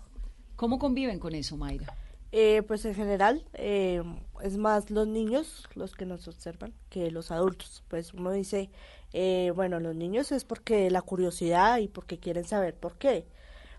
[0.57, 1.95] ¿Cómo conviven con eso, Mayra?
[2.37, 4.03] Eh, pues en general eh,
[4.43, 7.85] es más los niños los que nos observan que los adultos.
[7.89, 8.71] Pues uno dice,
[9.13, 13.27] eh, bueno, los niños es porque la curiosidad y porque quieren saber por qué.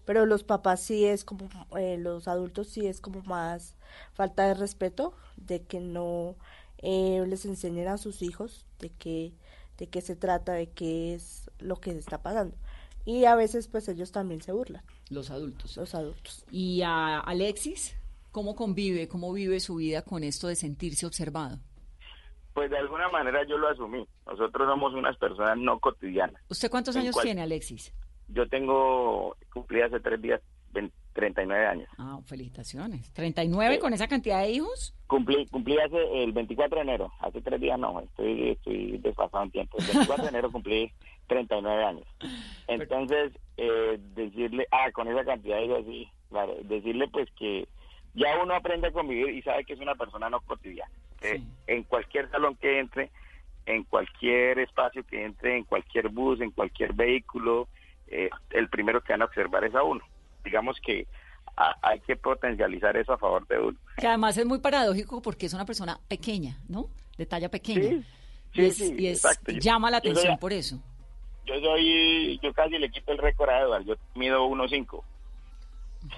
[0.06, 1.50] Pero los papás sí es como,
[1.98, 3.76] los adultos sí es como más
[4.14, 6.36] falta de respeto, de que no
[6.82, 9.34] les enseñen a sus hijos de que
[9.78, 12.56] de qué se trata, de qué es lo que está pasando.
[13.06, 14.84] Y a veces pues ellos también se burlan.
[15.10, 15.78] Los adultos.
[15.78, 16.46] Los adultos.
[16.52, 17.96] ¿Y a Alexis?
[18.32, 21.60] ¿Cómo convive, cómo vive su vida con esto de sentirse observado?
[22.54, 24.08] Pues de alguna manera yo lo asumí.
[24.26, 26.42] Nosotros somos unas personas no cotidianas.
[26.50, 27.94] ¿Usted cuántos años tiene, Alexis?
[28.28, 30.42] Yo tengo, cumplí hace tres días
[31.16, 31.90] 39 años.
[31.98, 33.12] Ah, felicitaciones.
[33.16, 34.94] ¿39 con esa cantidad de hijos?
[35.08, 39.52] Cumplí, cumplí hace el 24 de enero, hace tres días no, estoy, estoy desfasado en
[39.52, 39.78] tiempo.
[39.80, 40.92] El 24 de enero cumplí
[41.28, 42.08] 39 años.
[42.68, 47.68] Entonces, eh, decirle, ah, con esa cantidad de hijos, sí, claro, decirle pues que
[48.14, 50.92] ya uno aprende a convivir y sabe que es una persona no cotidiana.
[51.66, 53.10] En cualquier salón que entre,
[53.66, 57.68] en cualquier espacio que entre, en cualquier bus, en cualquier vehículo,
[58.08, 60.04] eh, el primero que van a observar es a uno
[60.46, 61.08] digamos que
[61.56, 63.78] hay que potencializar eso a favor de uno.
[63.98, 66.90] Que además es muy paradójico porque es una persona pequeña, ¿no?
[67.18, 68.04] De talla pequeña.
[68.54, 69.24] Sí, sí, y es,
[69.60, 70.82] llama la atención por eso.
[71.46, 75.04] Yo soy, yo casi le quito el récord a Edward, yo mido 1.5.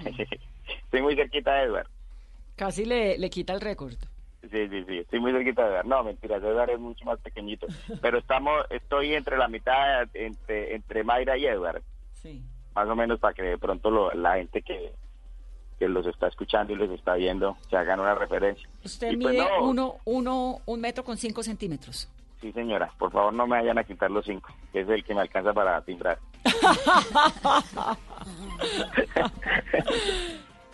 [0.84, 1.88] estoy muy cerquita de Edward.
[2.56, 3.94] Casi le, le quita el récord.
[4.40, 5.86] Sí, sí, sí, estoy muy cerquita de Edward.
[5.86, 7.66] No, mentira, Edward es mucho más pequeñito.
[8.02, 11.82] Pero estamos, estoy entre la mitad, entre, entre Mayra y Edward.
[12.14, 12.42] Sí
[12.78, 14.92] más o menos para que de pronto la gente que,
[15.80, 18.68] los está escuchando y los está viendo se hagan una referencia.
[18.84, 22.08] Usted pues mide uno, uno, un metro con cinco centímetros.
[22.40, 25.14] Sí, señora, por favor no me vayan a quitar los cinco, que es el que
[25.14, 26.18] me alcanza para timbrar.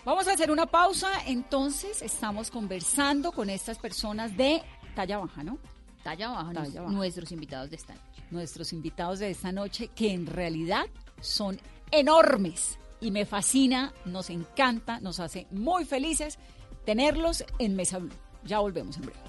[0.04, 4.62] Vamos a hacer una pausa, entonces estamos conversando con estas personas de
[4.94, 5.58] talla baja, ¿no?
[6.02, 6.92] Talla baja, talla baja.
[6.92, 8.22] nuestros invitados de esta noche.
[8.30, 10.84] Nuestros invitados de esta noche que en realidad
[11.20, 11.58] son
[11.96, 16.38] enormes y me fascina, nos encanta, nos hace muy felices
[16.84, 18.12] tenerlos en Mesa Blue.
[18.44, 19.20] Ya volvemos en breve.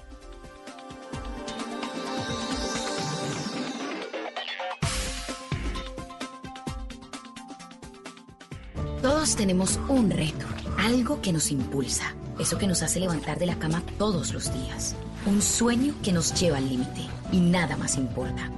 [9.02, 10.46] Todos tenemos un reto,
[10.78, 14.96] algo que nos impulsa, eso que nos hace levantar de la cama todos los días,
[15.26, 18.50] un sueño que nos lleva al límite y nada más importa.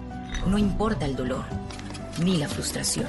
[0.47, 1.45] No importa el dolor,
[2.25, 3.09] ni la frustración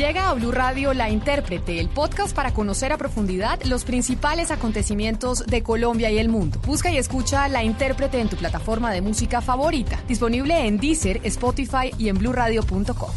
[0.00, 5.44] Llega a Blue Radio La Intérprete, el podcast para conocer a profundidad los principales acontecimientos
[5.44, 6.58] de Colombia y el mundo.
[6.66, 11.90] Busca y escucha La Intérprete en tu plataforma de música favorita, disponible en Deezer, Spotify
[11.98, 13.10] y en bluradio.com.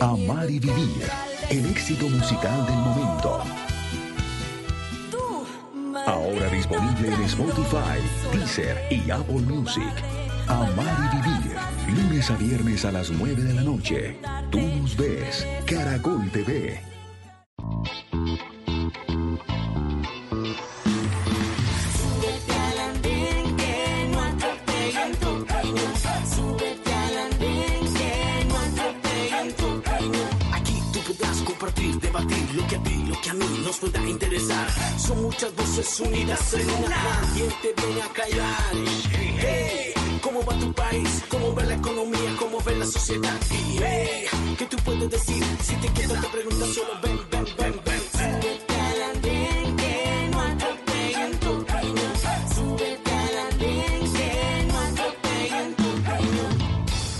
[0.00, 1.10] Amar y vivir,
[1.50, 3.42] el éxito musical del momento.
[6.06, 7.98] Ahora disponible en Spotify,
[8.32, 9.92] Deezer y Apple Music.
[10.46, 11.51] Amar y vivir
[12.22, 14.16] Lunes a viernes a las 9 de la noche.
[14.50, 15.44] Tú nos ves.
[15.66, 16.80] Caracol TV.
[30.52, 34.00] Aquí tú podrás compartir, debatir lo que a ti, lo que a mí nos pueda
[34.08, 34.68] interesar.
[34.96, 36.88] Son muchas voces unidas en una.
[36.88, 38.74] Nadie te viene a callar.
[39.10, 41.22] Hey, ¿Cómo va tu país?
[41.28, 42.01] ¿Cómo ve la economía?
[42.82, 43.40] ¿Cómo ve la sociedad?
[43.50, 44.26] Y hey,
[44.58, 45.44] ¿qué tú puedes decir?
[45.62, 48.00] Si te quedas te preguntas solo ven, ven, ven, ven.
[48.12, 52.12] Súbete al andén que no atropellen tu opinión.
[52.54, 56.58] Súbete al andén que no atropellen tu opinión.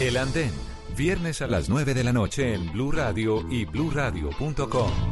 [0.01, 0.53] El andén,
[0.97, 5.12] viernes a las 9 de la noche en Blue Radio y bluradio.com.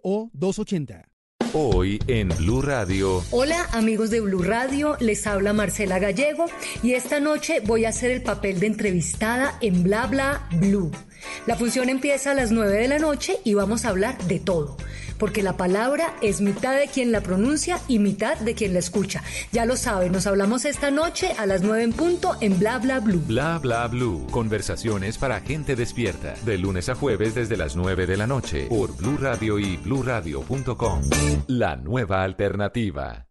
[0.03, 1.11] 280.
[1.53, 3.21] Hoy en Blue Radio.
[3.31, 6.45] Hola amigos de Blue Radio, les habla Marcela Gallego
[6.81, 10.91] y esta noche voy a hacer el papel de entrevistada en Bla Bla Blue.
[11.45, 14.77] La función empieza a las 9 de la noche y vamos a hablar de todo,
[15.17, 19.23] porque la palabra es mitad de quien la pronuncia y mitad de quien la escucha.
[19.51, 22.99] Ya lo saben, nos hablamos esta noche a las 9 en punto en Bla Bla
[22.99, 23.21] Blue.
[23.25, 24.27] Bla Bla Blue.
[24.31, 26.33] Conversaciones para gente despierta.
[26.45, 31.01] De lunes a jueves desde las 9 de la noche por Blue Radio y bluradio.com.
[31.47, 33.30] La nueva alternativa.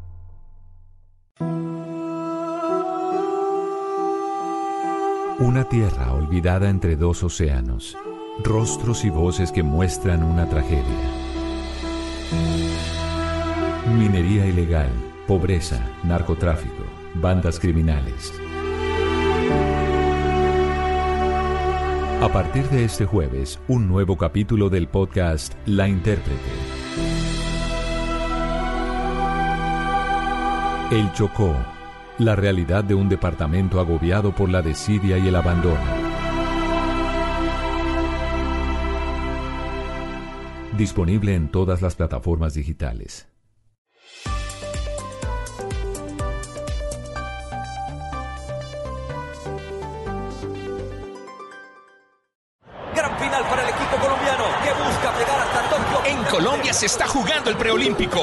[5.41, 7.97] Una tierra olvidada entre dos océanos.
[8.43, 10.85] Rostros y voces que muestran una tragedia.
[13.97, 14.91] Minería ilegal,
[15.25, 16.83] pobreza, narcotráfico,
[17.15, 18.31] bandas criminales.
[22.21, 26.51] A partir de este jueves, un nuevo capítulo del podcast La Intérprete.
[30.91, 31.55] El Chocó,
[32.25, 35.81] la realidad de un departamento agobiado por la desidia y el abandono.
[40.77, 43.27] Disponible en todas las plataformas digitales.
[52.95, 56.05] Gran final para el equipo colombiano que busca llegar hasta Tokio.
[56.05, 58.19] En Colombia se está jugando el preolímpico.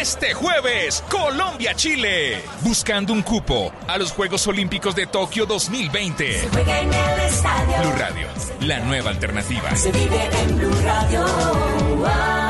[0.00, 2.42] Este jueves, Colombia-Chile.
[2.62, 6.48] Buscando un cupo a los Juegos Olímpicos de Tokio 2020.
[6.50, 7.76] juega en el estadio.
[7.82, 8.26] Blue Radio,
[8.60, 9.76] la nueva alternativa.
[9.76, 12.49] Se vive en Blue Radio.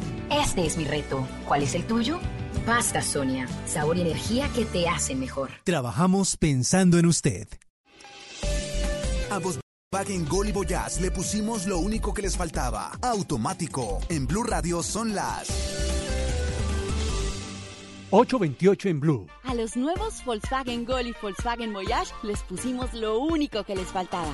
[0.31, 1.27] Este es mi reto.
[1.45, 2.17] ¿Cuál es el tuyo?
[2.65, 5.49] Pasta Sonia, sabor y energía que te hacen mejor.
[5.65, 7.49] Trabajamos pensando en usted.
[9.29, 12.91] A Volkswagen Gol y Voyage le pusimos lo único que les faltaba.
[13.01, 13.99] Automático.
[14.07, 15.49] En Blue Radio son las
[18.11, 19.27] 828 en Blue.
[19.43, 24.33] A los nuevos Volkswagen Gol y Volkswagen Voyage les pusimos lo único que les faltaba.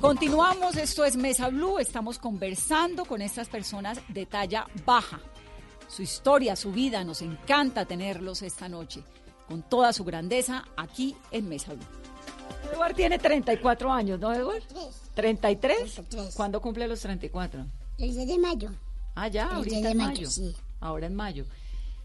[0.00, 5.20] Continuamos, esto es Mesa Blue, estamos conversando con estas personas de talla baja.
[5.88, 9.02] Su historia, su vida, nos encanta tenerlos esta noche,
[9.48, 11.84] con toda su grandeza, aquí en Mesa Blue.
[12.72, 14.62] Edward tiene 34 años, ¿no, Edward?
[15.14, 16.00] 33.
[16.34, 17.64] ¿Cuándo cumple los 34?
[17.98, 18.70] El 10 de mayo.
[19.16, 20.30] Ah, ya, El ahorita 10 de en mayo, mayo.
[20.30, 20.54] sí.
[20.80, 21.44] Ahora en mayo.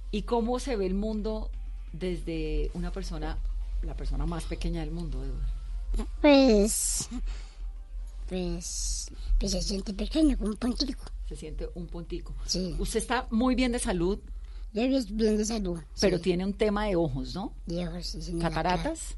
[0.09, 1.51] ¿Y cómo se ve el mundo
[1.91, 3.37] desde una persona,
[3.83, 6.07] la persona más pequeña del mundo, Edward?
[6.21, 7.07] Pues,
[8.37, 9.07] pues,
[9.39, 11.03] pues se siente pequeño, como un puntico.
[11.29, 12.33] Se siente un puntico.
[12.47, 12.75] Sí.
[12.79, 14.19] Usted está muy bien de salud,
[14.73, 15.79] Yo bien, bien de salud.
[16.01, 16.23] pero sí.
[16.23, 17.53] tiene un tema de ojos, ¿no?
[17.67, 19.15] De ojos, sí, ¿Cataratas?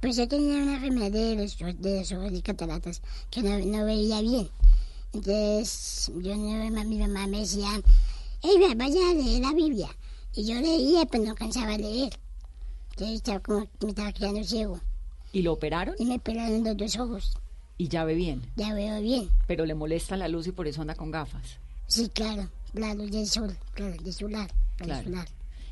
[0.00, 3.84] Pues yo tenía una enfermedad de los, de los ojos y cataratas que no, no
[3.86, 4.48] veía bien.
[5.14, 7.68] Entonces, yo no, mi mamá me decía,
[8.42, 9.88] hey, va- vaya a leer la Biblia.
[10.34, 12.18] Y yo leía, pero no cansaba de leer.
[12.90, 14.78] Entonces, estaba como, me estaba quedando ciego.
[15.32, 15.94] ¿Y lo operaron?
[15.98, 17.32] Y me operaron los dos ojos.
[17.78, 19.28] Y ya ve bien, Ya veo bien.
[19.46, 21.58] pero le molesta la luz y por eso anda con gafas.
[21.86, 22.48] Sí, claro.
[22.72, 24.50] La luz del sol, claro, del solar.
[24.78, 25.04] del Claro.
[25.04, 25.28] solar.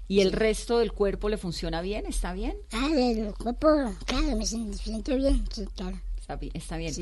[0.06, 2.04] ¿Y el resto del cuerpo le funciona bien?
[2.06, 2.56] ¿Está bien?
[2.72, 3.68] Ah, del cuerpo,
[4.04, 5.44] claro, me siento, bien.
[5.50, 5.98] Sí, claro.
[6.18, 6.52] Está bien.
[6.54, 6.94] Está bien.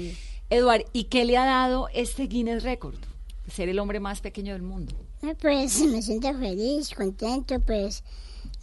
[0.51, 2.97] Eduard, ¿y qué le ha dado este Guinness Record?
[3.53, 4.95] Ser el hombre más pequeño del mundo.
[5.23, 8.03] Ah, Pues me siento feliz, contento, pues,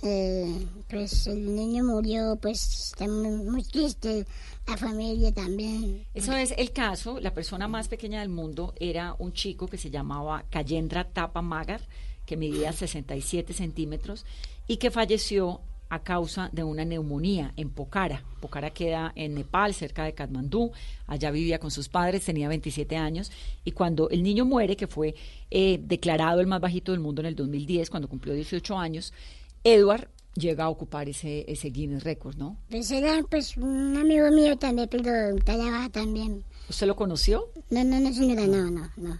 [0.02, 4.26] pues el niño murió, pues está muy, muy triste,
[4.68, 6.06] la familia también.
[6.14, 7.20] Eso es el caso.
[7.20, 11.82] La persona más pequeña del mundo era un chico que se llamaba Kayendra Tapa Magar,
[12.26, 14.26] que medía 67 centímetros
[14.68, 18.24] y que falleció a causa de una neumonía en Pokhara.
[18.40, 20.72] Pokhara queda en Nepal, cerca de Katmandú.
[21.08, 23.32] Allá vivía con sus padres, tenía 27 años.
[23.66, 25.16] Y cuando el niño muere, que fue
[25.50, 29.14] eh, declarado el más bajito del mundo en el 2010, cuando cumplió 18 años,
[29.64, 32.58] Edward llega a ocupar ese, ese Guinness Record, ¿no?
[32.70, 36.44] Pues era pues un amigo mío también, pero talla baja también.
[36.70, 37.50] ¿Usted lo conoció?
[37.70, 39.20] No, no, no, señora, no, no, no.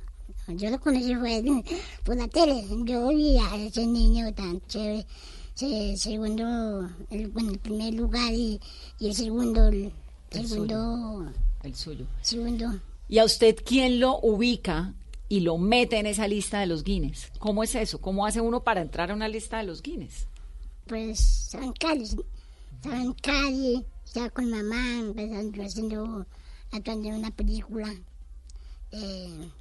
[0.56, 1.44] Yo lo conocí fue
[2.04, 2.64] por la tele.
[2.86, 5.06] Yo vi a ese niño tan chévere.
[5.54, 8.60] Se, segundo, el, bueno, el primer lugar y,
[8.98, 9.92] y el segundo, el,
[10.32, 11.32] El segundo,
[11.64, 12.06] El suyo.
[12.22, 12.80] segundo.
[13.10, 14.94] ¿Y a usted quién lo ubica
[15.30, 17.32] y lo mete en esa lista de los Guinness?
[17.40, 18.02] ¿Cómo es eso?
[18.02, 20.28] ¿Cómo hace uno para entrar a una lista de los Guinness?
[20.90, 22.10] pues en Cali,
[22.84, 26.26] en Cali, estaba con mamá, empezando haciendo,
[26.72, 27.94] actuando una película.
[28.92, 29.52] Eh,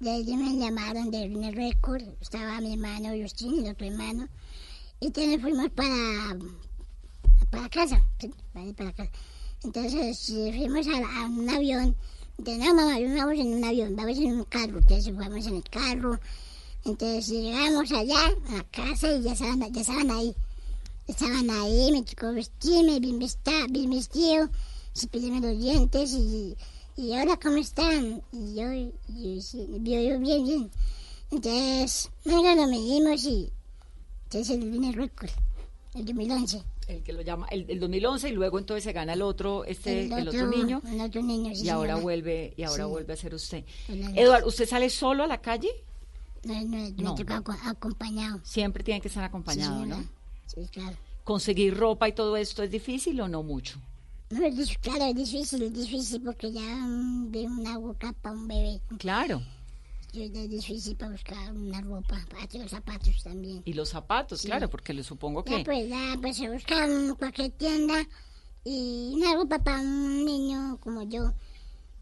[0.00, 4.26] de ahí me llamaron de Guinness Record, estaba mi hermano Justin y otro hermano,
[5.00, 6.38] y entonces fuimos para,
[7.50, 8.02] para casa,
[8.74, 9.10] para casa.
[9.62, 11.94] Entonces eh, fuimos a, a un avión,
[12.40, 15.62] entonces no mamá, vamos en un avión, vamos en un carro, entonces fuimos en el
[15.64, 16.18] carro,
[16.86, 18.16] entonces llegamos allá
[18.56, 20.34] a casa y ya estaban, ya estaban ahí.
[21.06, 24.48] Estaban ahí, me tocó vestirme, bien, vesta, bien vestido,
[24.94, 26.56] cepillarme los dientes y,
[26.96, 28.22] y ahora cómo están.
[28.32, 30.70] Y yo, yo, yo, yo bien, bien.
[31.30, 33.52] Entonces, venga, lo medimos y
[34.24, 35.30] entonces el Guinness Record,
[35.94, 36.62] el 2011.
[36.90, 40.06] El que lo llama, el, el 2011 y luego entonces se gana el otro, este,
[40.06, 40.82] el, otro, niño.
[40.86, 42.02] El otro niño, sí, y ahora señora.
[42.02, 42.90] vuelve, y ahora Sí.
[42.90, 43.64] vuelve a ser usted.
[43.88, 45.68] Eduardo, ¿usted sale solo a la calle?
[46.44, 47.14] No, no, No.
[47.16, 48.40] me tocó aco- acompañado.
[48.44, 50.04] Siempre tiene que estar acompañado, Sí, ¿no?
[50.46, 50.96] Sí, claro.
[51.24, 53.78] ¿Conseguir ropa y todo esto es difícil o no mucho?
[54.30, 58.48] No, es claro, es difícil, es difícil porque ya mm, veo una boca para un
[58.48, 58.80] bebé.
[58.98, 59.42] Claro.
[60.12, 62.18] Es difícil para buscar una ropa,
[62.54, 63.62] los zapatos también.
[63.64, 64.48] Y los zapatos, Sí.
[64.48, 65.64] claro, porque le supongo Ya que...
[65.64, 68.06] pues, ya pues se busca en cualquier tienda
[68.64, 71.32] y una ropa para un niño como yo.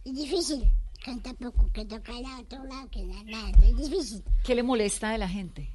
[0.04, 0.64] Es difícil,
[1.04, 4.22] que tampoco, que toca ir a otro lado, que nada, nada, es difícil.
[4.44, 5.68] ¿Qué le molesta de la gente?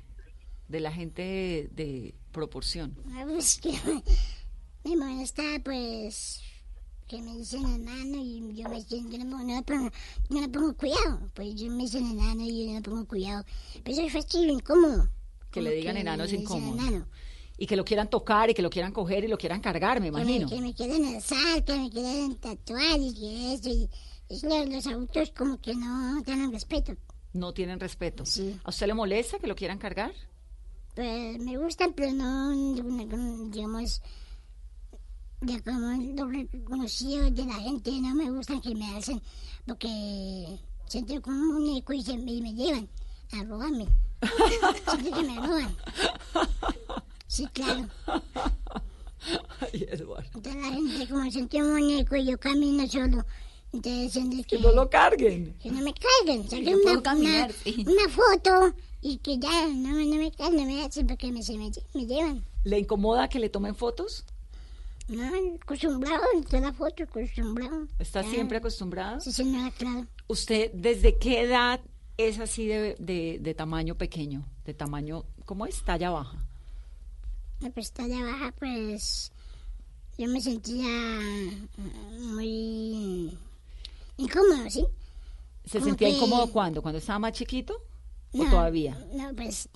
[0.67, 2.97] De la gente de, de proporción.
[3.13, 3.73] Ah, Pues que
[4.83, 6.41] me molesta pues
[7.13, 9.91] que me dicen enano y yo me siento, no, no, le pongo,
[10.29, 13.45] no le pongo cuidado, pues yo me dicen enano y yo no le pongo cuidado.
[13.83, 15.09] Pero eso es fastidio, incómodo.
[15.51, 16.73] Que le digan que enano es incómodo.
[16.73, 17.07] enano.
[17.55, 20.07] Y que lo quieran tocar y que lo quieran coger y lo quieran cargar, me
[20.07, 20.49] Que me, imagino.
[20.49, 23.69] que me quieren alzar, que me quieren tatuar y que eso.
[23.69, 23.89] Y,
[24.29, 26.95] es lo- los adultos como que no tienen respeto.
[27.33, 28.23] No tienen respeto.
[28.63, 30.13] ¿A usted le molesta que lo quieran cargar?
[30.95, 32.51] Pues me gustan, pero no,
[33.49, 34.01] digamos,
[35.45, 39.21] ya como reconocido de la gente, no me gustan que me hacen,
[39.65, 42.87] porque siento como un muñeco y, se, y me llevan
[43.31, 43.87] a robarme.
[44.89, 45.75] siento que me roban.
[47.27, 47.87] Sí, claro.
[49.59, 50.29] Ay, Eduardo.
[50.35, 53.25] Entonces la gente como siente un muñeco y yo camino solo.
[53.71, 54.57] Entonces siento que...
[54.57, 55.55] Que no lo carguen.
[55.61, 56.47] Que no me carguen.
[56.47, 57.85] Saqué una, una, sí.
[57.87, 61.57] una foto y que ya no, no me carguen, no me hacen porque me, se
[61.57, 62.45] me, me llevan.
[62.63, 64.25] ¿Le incomoda que le tomen fotos?
[65.07, 65.23] No,
[65.61, 67.87] acostumbrado, está la foto, acostumbrado.
[67.99, 69.19] ¿Está siempre acostumbrado?
[69.19, 70.07] Sí, señora, claro.
[70.27, 71.81] ¿Usted desde qué edad
[72.17, 74.45] es así de, de, de tamaño pequeño?
[74.65, 75.83] De tamaño, ¿cómo es?
[75.83, 76.37] Talla baja.
[77.59, 79.31] La pestaña baja, pues
[80.17, 80.87] yo me sentía
[82.19, 83.37] muy
[84.17, 84.85] incómodo, ¿sí?
[85.65, 86.81] ¿Se Como sentía que- incómodo cuándo?
[86.81, 87.73] ¿Cuando estaba más chiquito?
[88.33, 88.97] ¿O No, todavía?
[89.13, 89.69] No, pues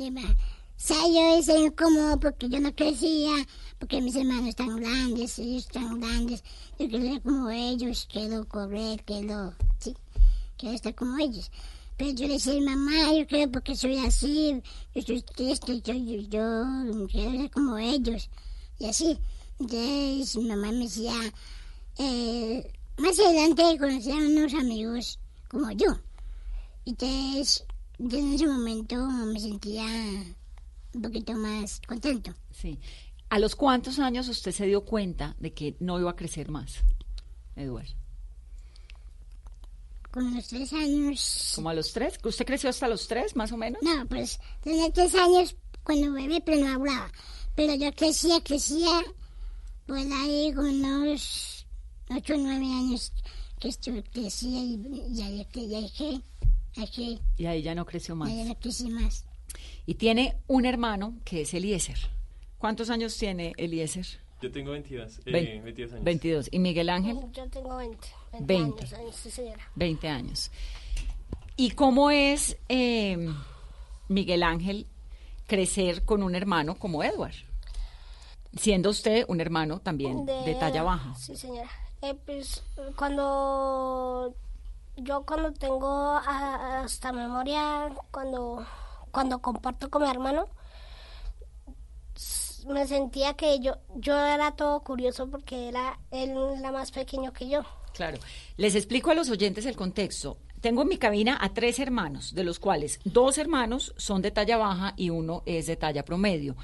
[0.80, 3.34] sea, yo es incómodo porque yo no crecía,
[3.80, 6.44] porque mis hermanos están grandes, ellos están grandes,
[6.78, 9.96] yo quiero ser como ellos, quiero correr, quiero, sí,
[10.58, 11.52] quiero estar como ellos.
[11.98, 14.62] Pero yo le decía, mamá, yo creo porque soy así,
[14.94, 18.30] yo soy triste, yo, yo, yo quiero ser como ellos,
[18.80, 19.18] y así.
[19.60, 21.14] Entonces mi mamá me decía,
[21.98, 25.20] eh, más adelante conocí a unos amigos
[25.50, 25.98] como yo.
[26.86, 27.66] Entonces,
[27.98, 29.84] yo en ese momento me sentía
[30.94, 32.34] un poquito más contento.
[32.52, 32.80] Sí.
[33.30, 36.76] ¿A los cuántos años usted se dio cuenta de que no iba a crecer más,
[37.56, 37.92] Eduardo?
[40.12, 41.52] Con los tres años.
[41.56, 42.18] ¿Como a los tres?
[42.24, 43.82] ¿Usted creció hasta los tres, más o menos?
[43.84, 47.12] No, pues tenía tres años cuando bebé, pero no hablaba.
[47.56, 49.04] Pero yo crecía, crecía,
[49.86, 51.66] pues ahí con unos
[52.10, 53.12] ocho o nueve años
[53.60, 54.82] que estuve, crecía y
[55.12, 56.22] ya, ya, ya dejé,
[56.76, 57.20] dejé.
[57.38, 58.30] Y ahí ya no creció más.
[58.30, 59.26] Ya no crecí más.
[59.88, 61.98] Y tiene un hermano que es Eliezer.
[62.60, 64.06] ¿Cuántos años tiene Eliezer?
[64.42, 66.04] Yo tengo 22, eh, Vein- 22 años.
[66.04, 66.50] 22.
[66.52, 67.18] ¿Y Miguel Ángel?
[67.32, 68.08] Yo tengo 20.
[68.40, 68.84] 20.
[68.84, 69.64] años, años, sí, señora.
[69.76, 70.52] 20 años.
[71.56, 73.34] ¿Y cómo es eh,
[74.10, 74.86] Miguel Ángel
[75.48, 77.34] crecer con un hermano como Edward?
[78.56, 81.16] Siendo usted un hermano también de, talla baja.
[81.16, 81.70] Sí, señora.
[82.02, 82.62] Eh, pues
[82.96, 84.36] cuando
[84.98, 88.66] yo cuando tengo hasta memoria, cuando,
[89.18, 90.46] cuando comparto con mi hermano,
[92.68, 97.50] me sentía que yo, yo era todo curioso porque era él era más pequeño que
[97.50, 97.64] yo.
[97.96, 98.20] Claro.
[98.58, 100.38] Les explico a los oyentes el contexto.
[100.62, 104.58] Tengo en mi cabina a tres hermanos, de los cuales dos hermanos son de talla
[104.58, 106.56] baja y uno es de talla promedio.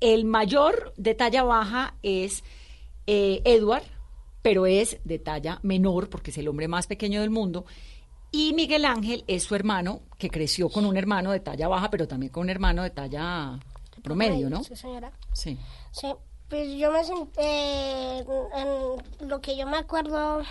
[0.00, 2.42] El mayor de talla baja es
[3.06, 3.84] eh, Edward,
[4.42, 7.66] pero es de talla menor porque es el hombre más pequeño del mundo.
[8.30, 12.06] Y Miguel Ángel es su hermano, que creció con un hermano de talla baja, pero
[12.06, 13.58] también con un hermano de talla
[14.02, 14.62] promedio, ¿no?
[14.64, 15.10] Sí, señora.
[15.32, 15.58] Sí.
[15.92, 16.12] Sí,
[16.48, 20.42] pues yo me sentí, en lo que yo me acuerdo,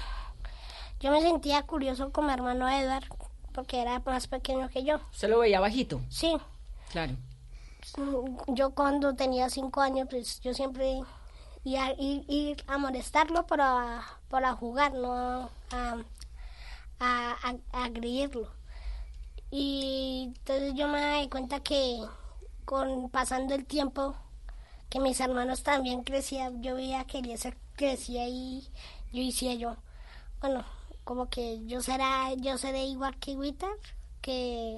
[0.99, 3.05] yo me sentía curioso con mi hermano Edward,
[3.53, 4.99] porque era más pequeño que yo.
[5.11, 6.01] ¿Usted lo veía bajito?
[6.09, 6.35] Sí,
[6.91, 7.13] Claro.
[8.47, 10.99] yo cuando tenía cinco años, pues yo siempre
[11.63, 15.97] iba a ir, ir a molestarlo para, para jugar, no a, a,
[16.99, 18.51] a- a agredirlo.
[19.51, 21.99] Y entonces yo me di cuenta que
[22.65, 24.15] con pasando el tiempo,
[24.89, 28.67] que mis hermanos también crecían, yo veía que Eliezer crecía y
[29.13, 29.77] yo decía yo,
[30.41, 30.65] bueno,
[31.05, 33.69] como que yo será, yo seré igual que Witter,
[34.21, 34.77] que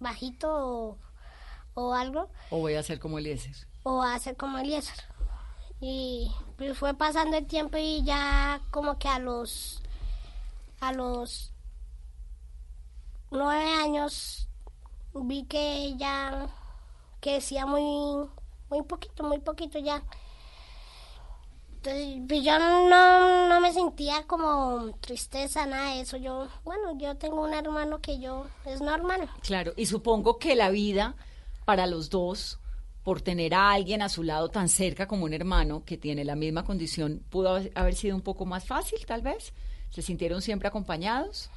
[0.00, 0.98] bajito o,
[1.74, 3.54] o algo, ¿O voy a ser como Eliezer?
[3.82, 4.96] o a ser como Eliezer.
[5.80, 9.82] Y pues fue pasando el tiempo y ya como que a los
[10.80, 11.52] a los
[13.30, 14.48] nueve años
[15.14, 16.48] vi que ya
[17.20, 18.28] crecía muy
[18.70, 20.02] muy poquito, muy poquito ya.
[21.76, 26.16] Entonces, pues yo no, no me sentía como tristeza, nada de eso.
[26.16, 29.28] Yo, bueno, yo tengo un hermano que yo, es normal.
[29.42, 31.14] Claro, y supongo que la vida
[31.66, 32.58] para los dos,
[33.02, 36.36] por tener a alguien a su lado tan cerca como un hermano que tiene la
[36.36, 39.52] misma condición, pudo haber sido un poco más fácil, tal vez.
[39.94, 41.50] ¿Se sintieron siempre acompañados?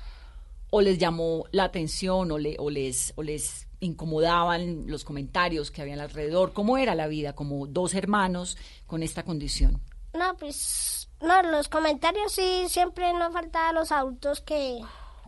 [0.69, 5.81] ¿O les llamó la atención o, le- o les, o les incomodaban los comentarios que
[5.81, 6.53] habían alrededor?
[6.53, 9.81] ¿Cómo era la vida como dos hermanos con esta condición?
[10.13, 14.79] No, pues, no, los comentarios sí, siempre no faltaban los adultos que,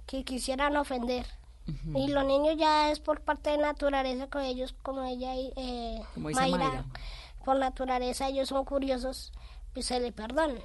[0.06, 1.26] que quisieran ofender.
[1.96, 6.02] Y los niños ya es por parte de naturaleza con ellos, como ella y eh,
[6.16, 6.86] Como Mayra, Mayra.
[7.46, 9.32] por naturaleza ellos son curiosos,
[9.74, 10.58] pues se le perdonan.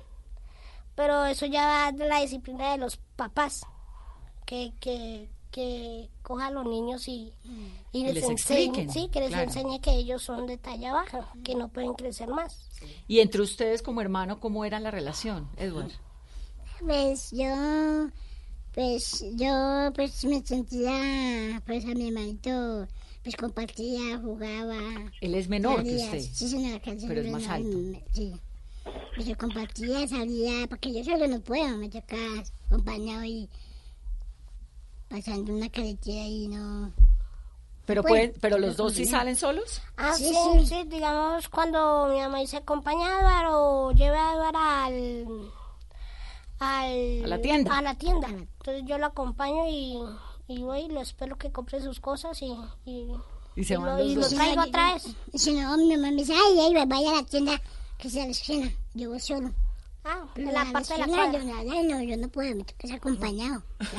[0.95, 3.63] Pero eso ya va de la disciplina de los papás,
[4.47, 7.33] que, que, que cojan a los niños y,
[7.93, 9.45] y Y les, les enseñe, expliquen, sí, que les claro.
[9.45, 12.69] enseñe que ellos son de talla baja, que no pueden crecer más.
[13.09, 15.91] Y entre ustedes como hermano, ¿cómo era la relación, Edward?
[16.81, 18.09] Pues yo,
[18.75, 22.87] pues yo pues me sentía, pues a mi hermanito,
[23.23, 24.77] pues compartía, jugaba.
[25.21, 27.79] Él es menor que usted, Sí, señora, que pero es más alto.
[28.13, 28.35] Sí.
[29.15, 32.17] Pues yo compartía, salía, porque yo solo no puedo, me toca
[32.67, 33.49] acompañado y
[35.09, 36.93] pasando una carretera y no...
[37.87, 39.83] Pero, Bueno, pueden, pero los dos sí salen solos.
[39.99, 40.85] Ah, Sí, sí, sí.
[40.89, 45.51] digamos cuando mi mamá dice acompaña a Eduardo o lleva a Eduardo al,
[46.59, 47.25] al...
[47.25, 47.79] A la tienda.
[47.79, 48.29] A la tienda.
[48.29, 49.99] Entonces yo lo acompaño y,
[50.49, 52.57] y voy y lo espero que compre sus cosas y...
[52.87, 53.07] Y,
[53.55, 54.35] Y se y van lo, los y lo dos.
[54.35, 55.07] traigo otra vez.
[55.33, 57.61] Y si no, mi mamá me dice, ay, ay, vaya a la tienda
[57.99, 58.71] que sea la esquina.
[58.95, 59.51] Yo voy solo.
[60.05, 61.33] Ah, Pero en la a parte de la cuadra.
[61.33, 63.63] yo, no, no, yo no puedo, me toca ser acompañado.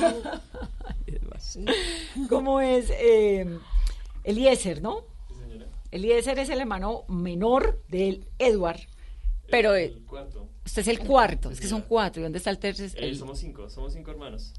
[2.28, 3.58] ¿Cómo es eh,
[4.24, 5.02] Eliezer, no?
[5.90, 8.80] Eliezer es el hermano menor de Edward,
[9.50, 10.48] pero eh, El cuarto.
[10.64, 12.20] usted es el cuarto, es que son cuatro.
[12.20, 12.90] ¿Y dónde está el tercer?
[12.96, 14.52] Eh, el- somos cinco, somos cinco hermanos.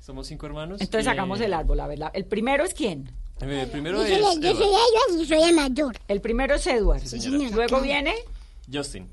[0.00, 0.80] Somos cinco hermanos.
[0.80, 1.98] Entonces y- sacamos el árbol, a ver.
[1.98, 3.10] la- ¿El primero es quién?
[3.40, 5.20] Eh, El primero Yo es soy, yo soy Edward.
[5.20, 5.96] Y soy el mayor.
[6.08, 7.06] El primero es Edward.
[7.06, 7.50] Sí.
[7.52, 8.14] Luego viene
[8.72, 9.08] Justin.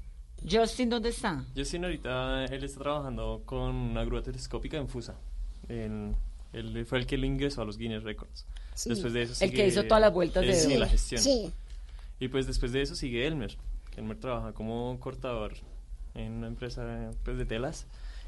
[0.50, 1.46] Justin, ¿dónde está?
[1.56, 5.16] Justin ahorita, él está trabajando con una grúa telescópica en Fusa.
[5.70, 6.16] En-
[6.54, 8.46] él fue el que le ingresó a los Guinness Records.
[8.74, 8.90] Sí.
[8.90, 11.22] Después de eso El que sigue- hizo todas las vueltas de Sí, la gestión.
[11.22, 11.52] Sí.
[12.20, 13.56] Y pues después de eso sigue Elmer.
[13.96, 15.54] Elmer trabaja como cortador
[16.16, 17.86] en una empresa pues, de telas.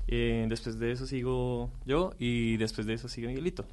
[0.08, 3.66] Eh, después de eso sigo yo y después de eso sigue Miguelito.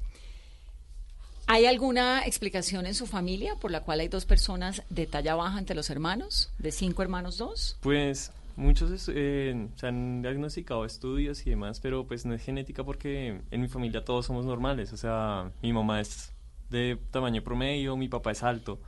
[1.53, 5.59] ¿Hay alguna explicación en su familia por la cual hay dos personas de talla baja
[5.59, 6.49] entre los hermanos?
[6.59, 7.77] ¿De cinco hermanos, dos?
[7.81, 13.41] Pues muchos eh, se han diagnosticado estudios y demás, pero pues no es genética porque
[13.51, 14.93] en mi familia todos somos normales.
[14.93, 16.31] O sea, mi mamá es
[16.69, 18.79] de tamaño promedio, mi papá es alto.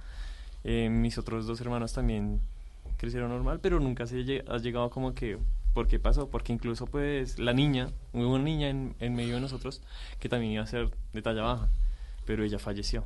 [0.63, 2.39] Eh, mis otros dos hermanos también
[2.95, 5.37] crecieron normal, pero nunca se lle- ha llegado como que,
[5.73, 6.29] ¿por qué pasó?
[6.29, 9.81] Porque incluso pues la niña, hubo una niña en, en medio de nosotros
[10.21, 11.67] que también iba a ser de talla baja,
[12.25, 13.05] pero ella falleció.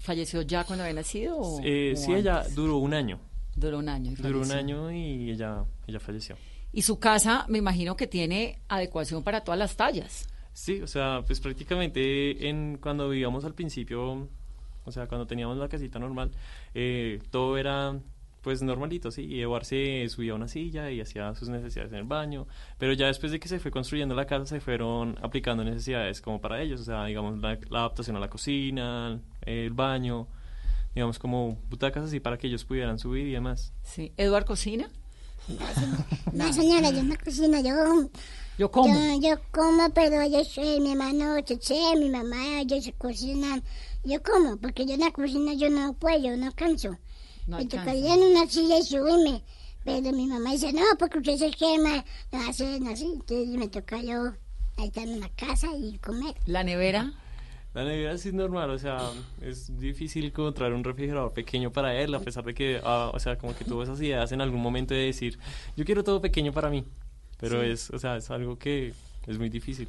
[0.00, 1.36] ¿Falleció ya cuando había nacido?
[1.38, 3.18] o- Eh, o sí, ella duró un año.
[3.56, 4.12] Duró un año.
[4.12, 6.36] y Duró un año y ella, ella falleció.
[6.72, 10.28] Y su casa, me imagino que tiene adecuación para todas las tallas.
[10.52, 14.28] Sí, o sea, pues prácticamente en cuando vivíamos al principio,
[14.84, 16.30] o sea, cuando teníamos la casita normal,
[16.74, 17.98] eh, todo era
[18.46, 21.98] pues normalito, sí, y Eduard se subía a una silla y hacía sus necesidades en
[21.98, 22.46] el baño,
[22.78, 26.40] pero ya después de que se fue construyendo la casa se fueron aplicando necesidades como
[26.40, 30.28] para ellos, o sea, digamos la, la adaptación a la cocina, el baño,
[30.94, 33.72] digamos como butacas así para que ellos pudieran subir y demás.
[33.82, 34.12] Sí.
[34.16, 34.88] ¿Eduard cocina?
[36.32, 38.08] No, señora, yo no cocino, yo...
[38.58, 38.94] Yo como.
[38.94, 43.60] Yo, yo como, pero yo soy mi hermano Cheche, mi mamá, ellos se cocinan.
[44.04, 46.96] Yo como, porque yo en la cocina yo no puedo, yo no canso.
[47.46, 49.42] No me tocaría en una silla y subirme.
[49.84, 53.04] Pero mi mamá dice, no, porque usted se quema, no hacen así.
[53.04, 54.32] Entonces me toca yo
[54.78, 56.34] ahí estar en la casa y comer.
[56.46, 57.12] ¿La nevera?
[57.72, 58.98] La nevera sí es normal, o sea,
[59.42, 63.36] es difícil encontrar un refrigerador pequeño para él, a pesar de que, ah, o sea,
[63.36, 65.38] como que tuvo esas ideas en algún momento de decir,
[65.76, 66.84] yo quiero todo pequeño para mí,
[67.38, 67.68] pero Sí.
[67.68, 68.94] es, o sea, es algo que
[69.26, 69.88] es muy difícil.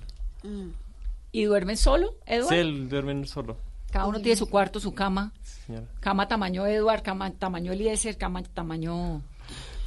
[1.31, 2.49] ¿Y duerme solo, Edward?
[2.49, 3.57] Sí, él duerme solo,
[3.97, 5.33] Cada uno tiene su cuarto, su cama.
[5.65, 5.87] señora.
[5.99, 9.23] Cama tamaño Edward, cama tamaño Eliezer, cama tamaño...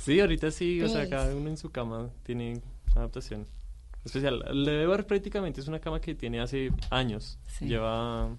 [0.00, 1.10] Sí, ahorita sí, o sea, Pues.
[1.10, 2.60] cada uno en su cama tiene
[2.96, 3.46] adaptación
[4.04, 4.42] especial.
[4.66, 7.66] Edward prácticamente es una cama que tiene hace años, Sí.
[7.66, 8.30] lleva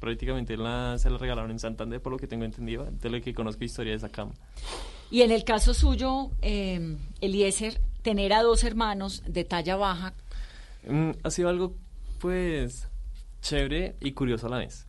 [0.00, 3.32] prácticamente la, se la regalaron en Santander, por lo que tengo entendido, de lo que
[3.34, 4.32] conozco historia de esa cama.
[5.12, 10.12] Y en el caso suyo, eh, Eliezer, tener a dos hermanos de talla baja,
[10.88, 11.74] Mm, ha sido algo,
[12.18, 12.88] pues,
[13.42, 14.86] chévere y curioso a la vez.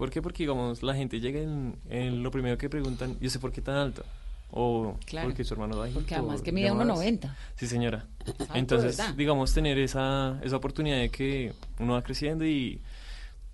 [0.00, 0.20] ¿Por qué?
[0.22, 3.60] Porque, digamos, la gente llega en, en lo primero que preguntan, yo sé por qué
[3.60, 4.02] tan alto.
[4.50, 5.28] O Claro.
[5.28, 6.00] porque su hermano bajito.
[6.00, 6.88] Porque además que mide demás.
[6.88, 7.34] 1,90.
[7.54, 8.06] Sí, señora.
[8.26, 9.14] alto, Entonces, ¿verdad?
[9.14, 12.80] digamos, tener esa, esa oportunidad de que uno va creciendo y,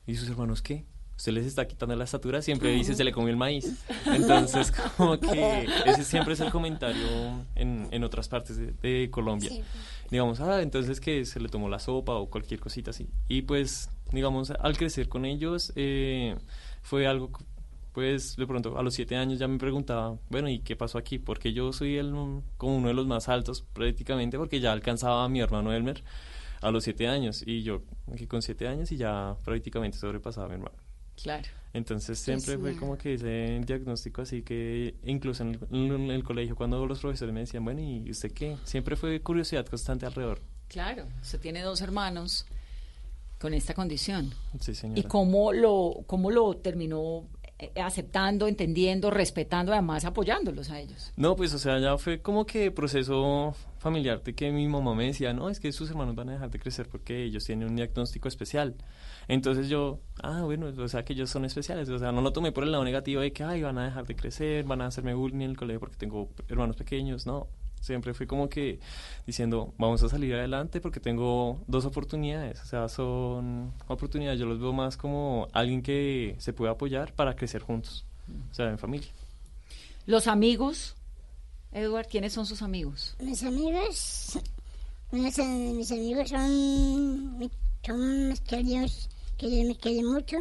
[0.07, 0.85] y sus hermanos, ¿qué?
[1.17, 3.85] Usted les está quitando la estatura, siempre dice se le comió el maíz.
[4.07, 7.07] Entonces, como que ese siempre es el comentario
[7.55, 9.51] en, en otras partes de, de Colombia.
[9.51, 9.63] Sí.
[10.11, 13.09] Digamos, ah, entonces que se le tomó la sopa o cualquier cosita así.
[13.29, 16.37] Y pues, digamos, al crecer con ellos, eh,
[16.83, 17.31] fue algo,
[17.93, 21.19] pues, de pronto, a los siete años ya me preguntaba, bueno, ¿y qué pasó aquí?
[21.19, 22.13] Porque yo soy el,
[22.57, 26.05] como uno de los más altos prácticamente, porque ya alcanzaba a mi hermano Elmer
[26.61, 27.43] a los siete años.
[27.45, 27.83] Y yo,
[28.17, 30.86] que con siete años y ya prácticamente sobrepasaba a mi hermano.
[31.21, 31.49] Claro.
[31.73, 36.57] Entonces siempre fue como que ese diagnóstico así que incluso en el, en el colegio
[36.57, 38.57] cuando los profesores me decían, bueno, ¿y usted qué?
[38.65, 40.41] Siempre fue curiosidad constante alrededor.
[40.69, 42.47] Claro, usted tiene dos hermanos
[43.39, 44.33] con esta condición.
[44.61, 44.99] Sí, señora.
[44.99, 51.13] ¿Y cómo lo, cómo lo terminó eh, aceptando, entendiendo, respetando, además apoyándolos a ellos?
[51.17, 55.07] No, pues o sea, ya fue como que proceso familiar de que mi mamá me
[55.07, 57.77] decía, no, es que sus hermanos van a dejar de crecer porque ellos tienen un
[57.77, 58.75] diagnóstico especial.
[59.29, 61.89] Entonces yo, ah, bueno, o sea, que ellos son especiales.
[61.89, 64.07] O sea, no lo tomé por el lado negativo de que, ay, van a dejar
[64.07, 67.27] de crecer, van a hacerme bullying en el colegio porque tengo hermanos pequeños.
[67.27, 67.49] No,
[67.81, 68.81] siempre fui como que
[69.27, 72.61] diciendo, vamos a salir adelante porque tengo dos oportunidades.
[72.63, 77.35] O sea, son oportunidades, yo los veo más como alguien que se puede apoyar para
[77.35, 78.05] crecer juntos.
[78.51, 79.09] O sea, en familia.
[80.07, 80.95] Los amigos,
[81.73, 83.17] Edward, ¿quiénes son sus amigos?
[83.21, 84.39] Mis amigos,
[85.13, 87.51] mis amigos son,
[87.85, 89.09] son mis queridos,
[89.39, 90.37] que me quieren mucho.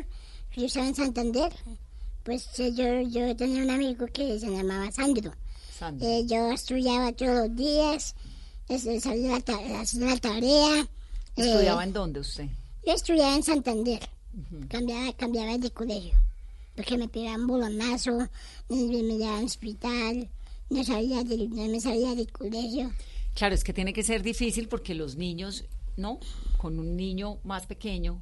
[0.55, 1.51] Yo estaba en Santander,
[2.23, 5.33] pues eh, yo, yo tenía un amigo que se llamaba Sandro.
[5.77, 6.07] Sandro.
[6.07, 8.15] Eh, yo estudiaba todos los días,
[8.69, 10.81] este, salía la, hacía la tarea.
[10.81, 10.87] eh,
[11.35, 12.47] ¿Estudiaba en dónde usted?
[12.85, 13.99] Yo estudiaba en Santander,
[14.69, 16.13] cambiaba, cambiaba de colegio.
[16.75, 18.17] porque me pegaban bolonazo,
[18.69, 20.29] me, me llevaban al hospital,
[20.69, 22.91] no, salía del, no me salía del colegio.
[23.33, 25.65] Claro, es que tiene que ser difícil porque los niños,
[25.97, 26.19] ¿no?
[26.57, 28.21] Con un niño más pequeño.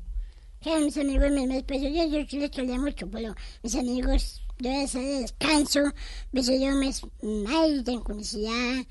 [0.63, 4.41] Claro, mis amigos me, me pues, yo, yo, yo les quería mucho, pero mis amigos,
[4.59, 5.81] yo a veces de descanso,
[6.31, 6.89] veces yo me,
[7.49, 8.85] ay, tengo curiosidad,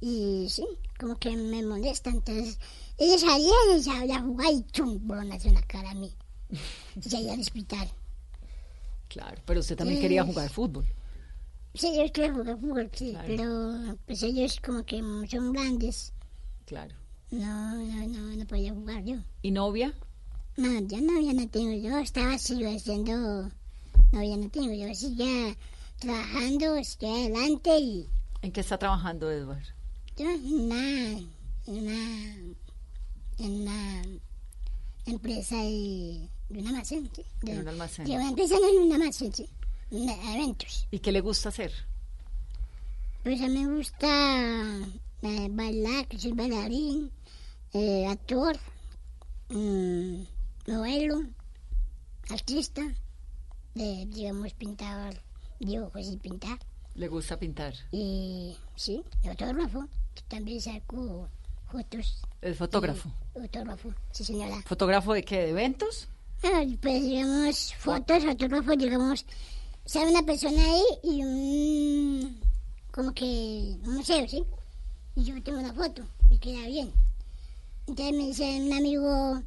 [0.00, 0.66] y sí,
[0.98, 2.58] como que me molesta, entonces,
[2.96, 6.14] ellos salían y salían a jugar y chum, bolonazo en la cara a mí,
[6.48, 7.90] y salía al hospital.
[9.08, 10.86] Claro, pero usted también quería jugar fútbol.
[11.74, 16.14] Sí, yo quiero jugar fútbol, sí, pero pues ellos como que son grandes.
[16.64, 16.94] Claro.
[17.30, 19.16] No, no, no, no podía jugar yo.
[19.42, 19.94] ¿Y novia?
[20.56, 21.72] No, yo novia no tengo.
[21.72, 23.50] Yo estaba así haciendo...
[24.12, 24.72] Novia no tengo.
[24.72, 25.56] Yo seguía
[25.98, 28.08] trabajando, estoy adelante y
[28.42, 29.64] ¿En qué está trabajando Edward?
[30.16, 31.08] yo en una...
[31.66, 32.36] En una...
[33.38, 34.02] En una
[35.04, 37.22] empresa de, de un almacén, sí.
[37.42, 38.06] De, En un almacén.
[38.06, 39.48] de una empresa no, en un almacén, sí.
[39.90, 40.86] De eventos.
[40.90, 41.70] ¿Y qué le gusta hacer?
[43.22, 44.78] Pues a mí me gusta
[45.22, 47.10] eh, bailar, que soy bailarín,
[47.74, 48.56] eh, actor,
[49.50, 50.22] mm,
[50.66, 51.22] modelo,
[52.30, 52.82] artista,
[53.74, 55.22] de, digamos, pintar
[55.60, 56.58] dibujos y pintar.
[56.94, 57.74] ¿Le gusta pintar?
[57.92, 61.28] Y sí, fotógrafo, que también saco
[61.70, 62.22] fotos.
[62.40, 63.10] ¿Es fotógrafo?
[63.34, 64.62] Fotógrafo, sí señora.
[64.62, 65.42] ¿Fotógrafo de qué?
[65.42, 66.08] ¿De eventos?
[66.42, 69.26] Ah, pues digamos, fotos, fotógrafos, digamos,
[69.84, 72.40] sale una persona ahí y un,
[72.90, 74.44] como que un museo, ¿sí?
[75.14, 76.92] Y yo tengo una foto, me queda bien.
[77.86, 79.42] Entonces me dice un amigo,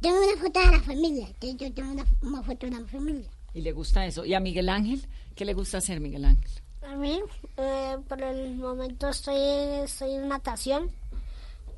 [0.00, 3.30] tengo una foto de la familia, yo tengo una, una foto de la familia.
[3.54, 4.24] ¿Y le gusta eso?
[4.24, 5.06] ¿Y a Miguel Ángel?
[5.36, 6.50] ¿Qué le gusta hacer, Miguel Ángel?
[6.82, 7.20] A mí,
[7.56, 9.36] eh, por el momento estoy,
[9.84, 10.90] estoy en natación.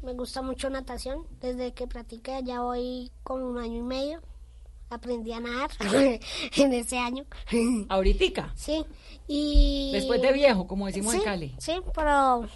[0.02, 1.24] Me gusta mucho natación.
[1.40, 4.22] Desde que practiqué ya voy como un año y medio.
[4.88, 5.70] Aprendí a nadar
[6.56, 7.24] en ese año.
[7.88, 8.52] ¿Ahoritica?
[8.56, 8.84] Sí.
[9.28, 9.90] Y...
[9.92, 11.54] Después de viejo, como decimos sí, en Cali.
[11.58, 12.48] Sí, pero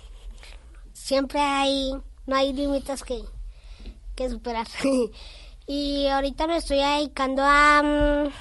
[0.93, 1.93] siempre hay,
[2.27, 3.23] no hay límites que,
[4.15, 4.67] que superar.
[5.73, 8.33] y ahorita me estoy dedicando a, mm,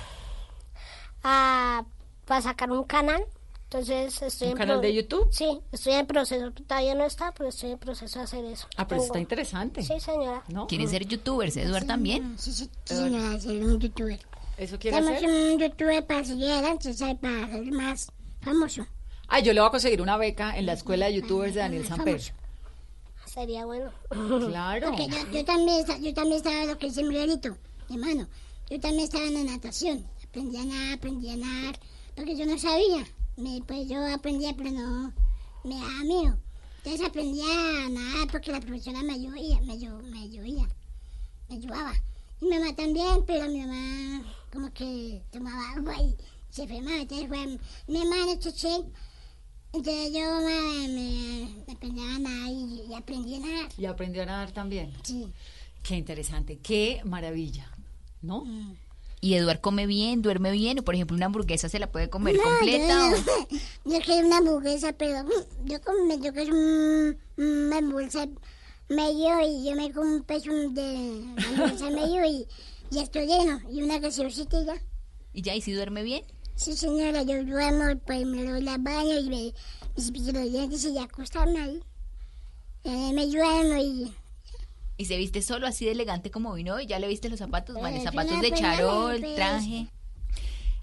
[1.23, 1.85] a
[2.25, 3.23] para sacar un canal.
[3.65, 5.27] Entonces estoy ¿Un en canal de YouTube?
[5.31, 6.51] Sí, estoy en proceso.
[6.51, 8.67] Todavía no está, pero estoy en proceso de hacer eso.
[8.77, 9.83] Ah, pero Tengo- está interesante.
[9.83, 10.43] Sí, señora.
[10.47, 10.65] ¿No?
[10.65, 12.35] ¿Quieren ser youtubers, Eduard también?
[12.39, 14.19] Sí, sí, sí, señora, ser un youtuber.
[14.57, 15.29] ¿Eso quiere Estamos hacer?
[15.29, 18.11] un youtuber para seguir adelante, para ser más
[18.41, 18.87] famoso.
[19.27, 21.85] Ay, yo le voy a conseguir una beca en la escuela de youtubers de Daniel
[21.85, 22.19] Samper.
[23.33, 23.91] Sería bueno.
[24.09, 24.89] Claro.
[24.89, 27.55] Porque yo, yo también, yo también estaba lo que dice Miguelito,
[27.89, 28.27] mi hermano.
[28.69, 30.05] Yo también estaba en la natación.
[30.27, 31.79] Aprendí a nadar, aprendí a nadar,
[32.15, 33.05] porque yo no sabía.
[33.37, 35.13] Me, pues yo aprendía, pero no
[35.63, 36.37] me daba miedo.
[36.83, 40.67] Entonces aprendí a nadar porque la profesora me ayudía, me, ayu- me ayudía,
[41.49, 41.93] me ayudaba.
[42.41, 46.15] Y mi mamá también, pero mi mamá como que tomaba agua y
[46.49, 46.97] se enfermaba.
[47.01, 48.83] Entonces fue mi hermano Cheche.
[49.73, 53.69] Entonces yo me, me, me aprendí a nadar y, y aprendí a nadar.
[53.77, 54.91] Y aprendió a nadar también.
[55.03, 55.27] Sí.
[55.83, 57.71] Qué interesante, qué maravilla,
[58.21, 58.45] ¿no?
[59.21, 60.79] ¿Y Eduard come bien, duerme bien?
[60.79, 63.11] O, por ejemplo, una hamburguesa se la puede comer No, completa.
[63.11, 68.27] Yo, o- yo quiero una hamburguesa, pero mm, yo como yo quiero un- una hamburguesa
[68.89, 72.47] medio y yo me como un peso de hamburguesa medio y,
[72.91, 73.59] y estoy lleno.
[73.69, 74.81] Y una gaseosita y ya.
[75.33, 75.55] ¿Y ya?
[75.55, 76.23] ¿Y si duerme bien?
[76.59, 79.53] Sí, señora, yo duermo, pues me doy la baño y me,
[79.95, 81.79] me los dientes y ya acostarme ahí.
[82.83, 84.13] Eh, me duermo y...
[84.97, 86.85] ¿Y se viste solo así de elegante como vino hoy?
[86.85, 87.77] ¿Ya le viste los zapatos?
[87.81, 89.35] Vale, Eh, zapatos de pues, charol, pues.
[89.35, 89.87] traje.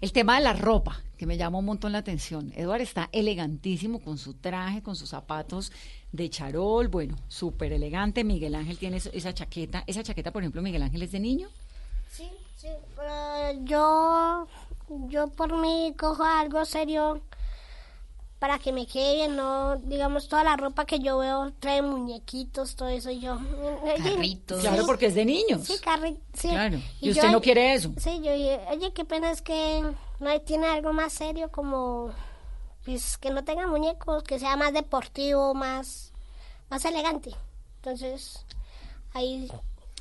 [0.00, 2.50] El tema de la ropa, que me llama un montón la atención.
[2.56, 5.72] Eduard está elegantísimo con su traje, con sus zapatos
[6.12, 8.24] de charol, bueno, súper elegante.
[8.24, 9.84] Miguel Ángel tiene esa chaqueta.
[9.86, 11.48] Esa chaqueta, por ejemplo, Miguel Ángel es de niño.
[12.10, 14.46] Sí, sí, pero yo,
[15.09, 17.20] yo por mí cojo algo serio
[18.39, 22.76] para que me quede bien, no, digamos, toda la ropa que yo veo trae muñequitos,
[22.76, 23.39] todo eso, y yo...
[24.03, 24.61] Carritos.
[24.61, 25.64] Claro, porque es de niños.
[25.64, 26.49] Sí, carritos, sí.
[26.49, 26.78] Claro.
[27.01, 27.93] Y, usted no quiere eso.
[27.97, 29.82] Sí, yo dije, oye, qué pena es que
[30.20, 32.11] no tiene algo más serio como,
[32.84, 36.12] pues, que no tenga muñecos, que sea más deportivo, más,
[36.68, 37.30] más elegante.
[37.76, 38.45] Entonces,
[39.14, 39.51] ahí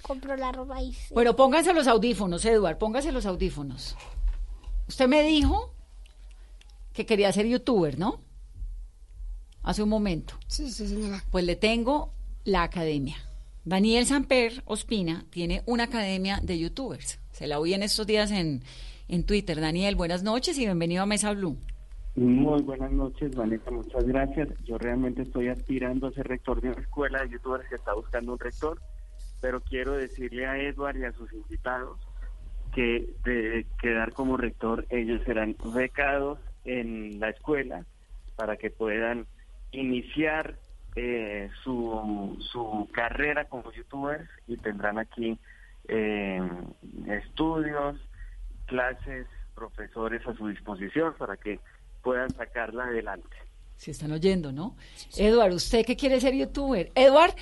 [0.02, 0.94] compro la ropa ahí.
[0.94, 1.14] sí.
[1.14, 3.96] Bueno, pónganse los audífonos, Eduard, póngase los audífonos.
[4.88, 5.74] Usted me dijo
[6.94, 8.20] que quería ser youtuber, ¿no?
[9.64, 10.36] Hace un momento.
[10.48, 11.24] Sí, sí, señora.
[11.32, 12.14] Pues le tengo
[12.44, 13.18] la academia.
[13.64, 17.20] Daniel Samper Ospina tiene una academia de youtubers.
[17.32, 18.64] Se la oí en estos días en,
[19.08, 19.60] en Twitter.
[19.60, 21.58] Daniel, buenas noches y bienvenido a Mesa Blue.
[22.16, 24.50] Muy buenas noches, Vanessa, muchas gracias.
[24.64, 28.34] Yo realmente estoy aspirando a ser rector de una escuela de youtubers que está buscando
[28.34, 28.80] un rector,
[29.42, 32.00] pero quiero decirle a Edward y a sus invitados
[32.76, 37.86] que de quedar como rector ellos serán becados en la escuela
[38.36, 39.28] para que puedan
[39.72, 40.58] iniciar
[40.98, 45.40] eh, su, su carrera como youtubers y tendrán aquí
[45.88, 46.42] eh,
[47.08, 47.96] estudios,
[48.66, 51.62] clases, profesores a su disposición para que
[52.04, 53.38] puedan sacarla adelante.
[53.78, 54.76] Si están oyendo, ¿no?
[55.18, 56.92] Edward, ¿usted qué quiere ser youtuber?
[56.96, 57.36] Edward,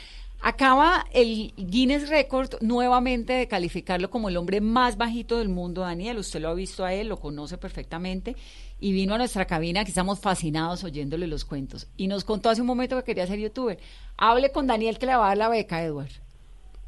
[0.44, 6.18] acaba el Guinness Record nuevamente de calificarlo como el hombre más bajito del mundo, Daniel.
[6.18, 8.36] Usted lo ha visto a él, lo conoce perfectamente
[8.80, 11.88] y vino a nuestra cabina que estamos fascinados oyéndole los cuentos.
[11.96, 13.80] Y nos contó hace un momento que quería ser youtuber.
[14.18, 16.12] Hable con Daniel que le va a dar la beca, Edward.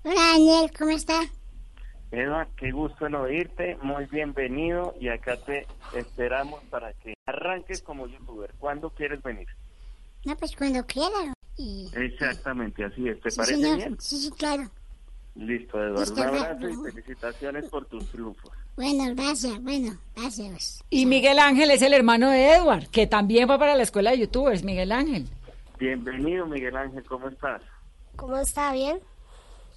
[0.04, 1.22] Hola Daniel, ¿cómo está?
[2.12, 8.06] Edward, qué gusto en oírte, muy bienvenido y acá te esperamos para que arranques como
[8.08, 8.54] youtuber.
[8.60, 9.48] ¿Cuándo quieres venir?
[10.26, 11.34] No, pues cuando quiera.
[11.58, 11.90] Y...
[11.96, 13.20] Exactamente, así es.
[13.22, 13.78] ¿Te Sí, parece señor.
[13.78, 13.98] bien?
[14.00, 14.70] Sí, sí, claro.
[15.36, 16.00] Listo, Eduardo.
[16.02, 18.52] Listo, Un abrazo y felicitaciones por tus triunfos.
[18.78, 20.84] Bueno, gracias, bueno, gracias.
[20.90, 24.20] Y Miguel Ángel es el hermano de Edward, que también va para la escuela de
[24.20, 25.28] youtubers, Miguel Ángel.
[25.80, 27.62] Bienvenido, Miguel Ángel, ¿cómo estás?
[28.16, 28.72] ¿Cómo está?
[28.74, 29.00] ¿Bien?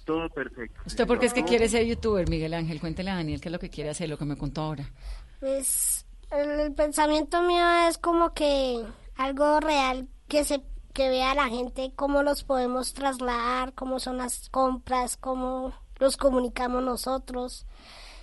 [0.05, 0.79] Todo perfecto.
[0.85, 2.79] ¿Usted por qué es que quiere ser youtuber, Miguel Ángel?
[2.79, 4.89] Cuéntele a Daniel qué es lo que quiere hacer, lo que me contó ahora.
[5.39, 8.83] Pues el, el pensamiento mío es como que
[9.17, 10.61] algo real que se
[10.93, 16.83] que vea la gente cómo los podemos trasladar, cómo son las compras, cómo los comunicamos
[16.83, 17.65] nosotros.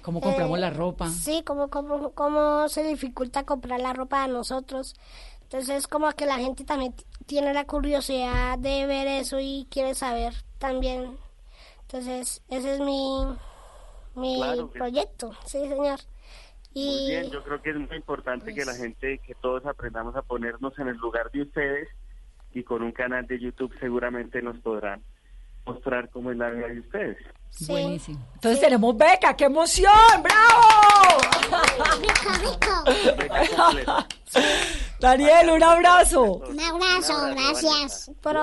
[0.02, 1.10] ¿Cómo compramos Eh, la ropa?
[1.10, 4.94] Sí, cómo, cómo, cómo se dificulta comprar la ropa a nosotros.
[5.42, 6.94] Entonces, como que la gente también
[7.26, 11.18] tiene la curiosidad de ver eso y quiere saber también.
[11.82, 13.24] Entonces, ese es mi,
[14.14, 16.00] mi Claro proyecto, sí, señor.
[16.74, 20.14] Y Muy bien, yo creo que es muy importante que la gente, que todos aprendamos
[20.16, 21.88] a ponernos en el lugar de ustedes
[22.56, 25.02] y con un canal de YouTube seguramente nos podrán
[25.66, 27.18] mostrar cómo es la vida de ustedes.
[27.68, 28.18] Buenísimo.
[28.34, 29.92] Entonces tenemos beca, ¡qué emoción!
[30.22, 30.62] ¡Bravo!
[35.00, 36.42] Daniel, un abrazo.
[36.48, 38.10] Un abrazo, gracias.
[38.22, 38.42] Pero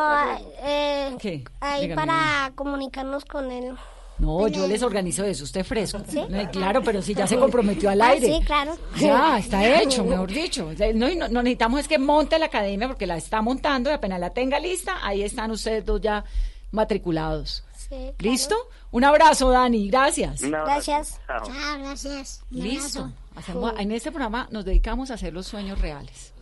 [0.62, 1.44] eh, ¿Qué?
[1.60, 3.76] ahí Dígame, para comunicarnos con él.
[4.20, 6.00] No, yo les organizo eso, usted fresco.
[6.30, 8.28] No, claro, pero si ya se comprometió al Ah, aire.
[8.28, 8.78] sí, claro.
[8.98, 10.70] Ya, está hecho, mejor dicho.
[10.94, 14.20] No, no, no necesitamos es que monte la academia porque la está montando y apenas
[14.20, 16.24] la tenga lista, ahí están ustedes dos ya
[16.72, 17.64] matriculados.
[17.90, 18.56] Sí, ¿Listo?
[18.92, 20.42] Un abrazo, Dani, gracias.
[20.42, 21.20] Gracias.
[21.28, 22.42] Chao, gracias.
[22.50, 23.12] Listo.
[23.36, 26.33] Hacemos- en este programa nos dedicamos a hacer los sueños reales.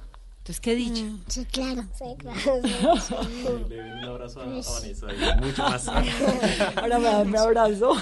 [0.52, 1.04] Entonces, ¿qué dicho?
[1.06, 1.84] Mm, Sí, claro.
[1.93, 3.62] Sí, claro.
[3.70, 5.08] Un abrazo a, Vanessa
[5.41, 5.88] mucho más.
[6.76, 7.93] Ahora me da un abrazo.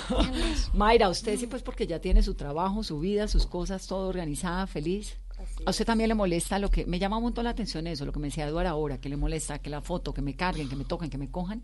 [0.74, 4.66] Mayra, usted sí, pues porque ya tiene su trabajo, su vida, sus cosas, todo organizada,
[4.66, 5.16] feliz.
[5.64, 8.12] A usted también le molesta lo que me llama un montón la atención eso, lo
[8.12, 10.76] que me decía Eduardo ahora, que le molesta que la foto, que me carguen, que
[10.76, 11.62] me toquen, que me cojan.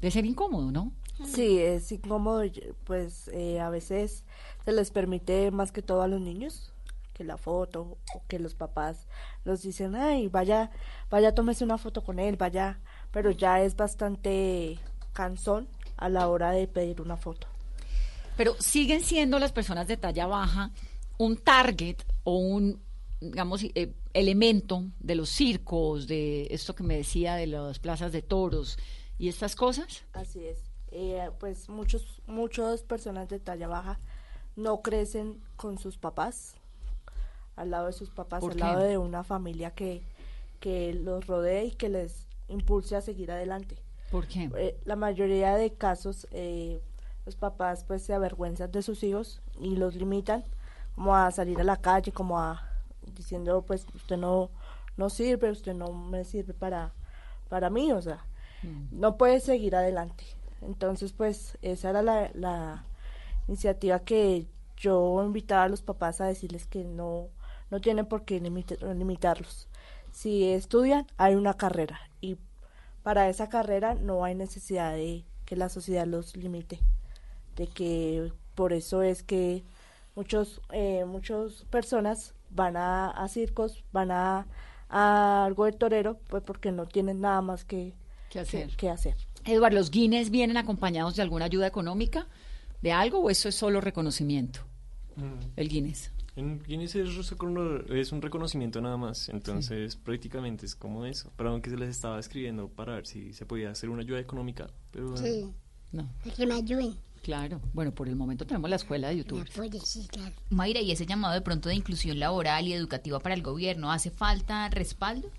[0.00, 0.92] Debe ser incómodo, ¿no?
[1.24, 2.44] Sí, es incómodo,
[2.84, 4.22] pues eh, a veces
[4.64, 6.72] se les permite más que todo a los niños
[7.16, 9.06] que la foto o que los papás
[9.46, 10.70] nos dicen, ay, vaya,
[11.08, 12.78] vaya, tómese una foto con él, vaya,
[13.10, 14.78] pero ya es bastante
[15.14, 17.46] cansón a la hora de pedir una foto.
[18.36, 20.70] Pero siguen siendo las personas de talla baja
[21.16, 22.82] un target o un,
[23.18, 28.20] digamos, eh, elemento de los circos, de esto que me decía de las plazas de
[28.20, 28.78] toros
[29.16, 30.04] y estas cosas.
[30.12, 30.58] Así es.
[30.90, 33.98] Eh, pues muchos, muchas personas de talla baja
[34.54, 36.56] no crecen con sus papás,
[37.56, 38.62] al lado de sus papás, ¿Por al qué?
[38.64, 40.02] lado de una familia que,
[40.60, 43.76] que los rodee y que les impulse a seguir adelante.
[44.10, 44.50] ¿Por qué?
[44.56, 46.80] Eh, la mayoría de casos, eh,
[47.24, 50.44] los papás pues se avergüenzan de sus hijos y los limitan
[50.94, 52.62] como a salir a la calle, como a
[53.14, 54.50] diciendo pues usted no,
[54.96, 56.92] no sirve, usted no me sirve para,
[57.48, 58.24] para mí, o sea,
[58.90, 60.24] no puede seguir adelante.
[60.62, 62.84] Entonces, pues, esa era la, la
[63.46, 64.46] iniciativa que
[64.76, 67.28] yo invitaba a los papás a decirles que no,
[67.70, 69.68] no tienen por qué limita- limitarlos.
[70.12, 72.38] Si estudian, hay una carrera y
[73.02, 76.80] para esa carrera no hay necesidad de que la sociedad los limite.
[77.56, 79.62] De que por eso es que
[80.14, 84.46] muchos, eh, muchas personas van a, a circos, van a,
[84.88, 87.94] a algo de torero, pues porque no tienen nada más que,
[88.30, 88.74] ¿Qué hacer?
[88.76, 89.14] que hacer.
[89.44, 92.26] Eduardo, ¿los Guinness vienen acompañados de alguna ayuda económica?
[92.82, 94.60] ¿De algo o eso es solo reconocimiento?
[95.56, 96.10] El Guinness.
[96.36, 101.32] En Guinness es, un reconocimiento nada más, entonces prácticamente es como eso.
[101.36, 104.68] Pero aunque se les estaba escribiendo para ver si se podía hacer una ayuda económica,
[104.90, 105.50] pero Sí.
[105.92, 106.08] No.
[106.36, 106.94] Que me ayuden.
[107.22, 107.60] Claro.
[107.72, 109.48] Bueno, por el momento tenemos la escuela de YouTube.
[109.82, 110.34] sí, claro.
[110.50, 114.10] Mayra, y ese llamado de pronto de inclusión laboral y educativa para el gobierno, ¿hace
[114.10, 115.30] falta respaldo?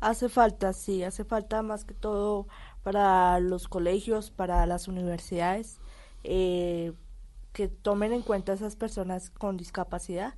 [0.00, 2.46] Hace falta, sí, hace falta más que todo
[2.84, 5.78] para los colegios, para las universidades,
[6.22, 6.92] eh,
[7.58, 10.34] que tomen en cuenta a esas personas con discapacidad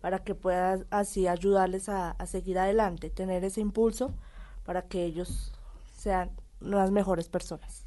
[0.00, 4.14] para que puedan así ayudarles a, a seguir adelante, tener ese impulso
[4.64, 5.52] para que ellos
[5.94, 7.84] sean las mejores personas.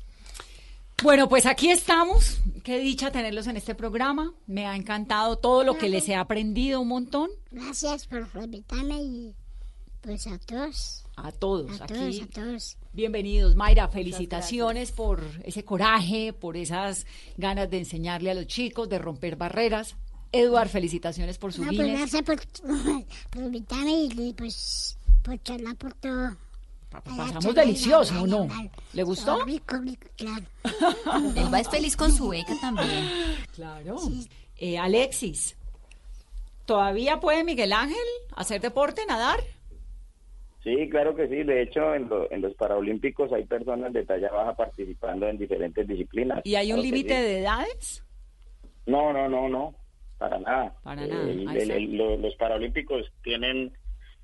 [1.01, 2.39] Bueno, pues aquí estamos.
[2.63, 4.35] Qué dicha tenerlos en este programa.
[4.45, 7.31] Me ha encantado todo lo que les he aprendido un montón.
[7.49, 9.35] Gracias por invitarme y
[10.01, 11.06] pues a todos.
[11.17, 11.93] A todos, A aquí.
[11.95, 12.77] todos, a todos.
[12.93, 13.87] Bienvenidos, Mayra.
[13.87, 17.07] Felicitaciones por ese coraje, por esas
[17.37, 19.95] ganas de enseñarle a los chicos, de romper barreras.
[20.31, 22.37] Eduard, felicitaciones por su No, pues gracias por,
[23.31, 26.37] por invitarme y pues por charlar por todo.
[26.91, 28.47] Pasamos delicioso, ¿o no?
[28.93, 29.43] ¿Le gustó?
[29.43, 30.45] Rico, rico, claro.
[31.35, 33.09] Él va es feliz con su beca también.
[33.55, 33.97] Claro.
[34.57, 35.55] Eh, Alexis,
[36.65, 37.97] ¿todavía puede Miguel Ángel
[38.35, 39.39] hacer deporte, nadar?
[40.67, 41.43] Sí, claro que sí.
[41.43, 45.87] De hecho, en, lo- en los Paralímpicos hay personas de talla baja participando en diferentes
[45.87, 46.41] disciplinas.
[46.43, 47.21] ¿Y hay un Claro límite sí.
[47.21, 48.03] de edades?
[48.85, 49.75] No, no, no, no.
[50.17, 50.73] Para nada.
[50.83, 53.71] Para Eh, nada, el- el- el- los Paralímpicos tienen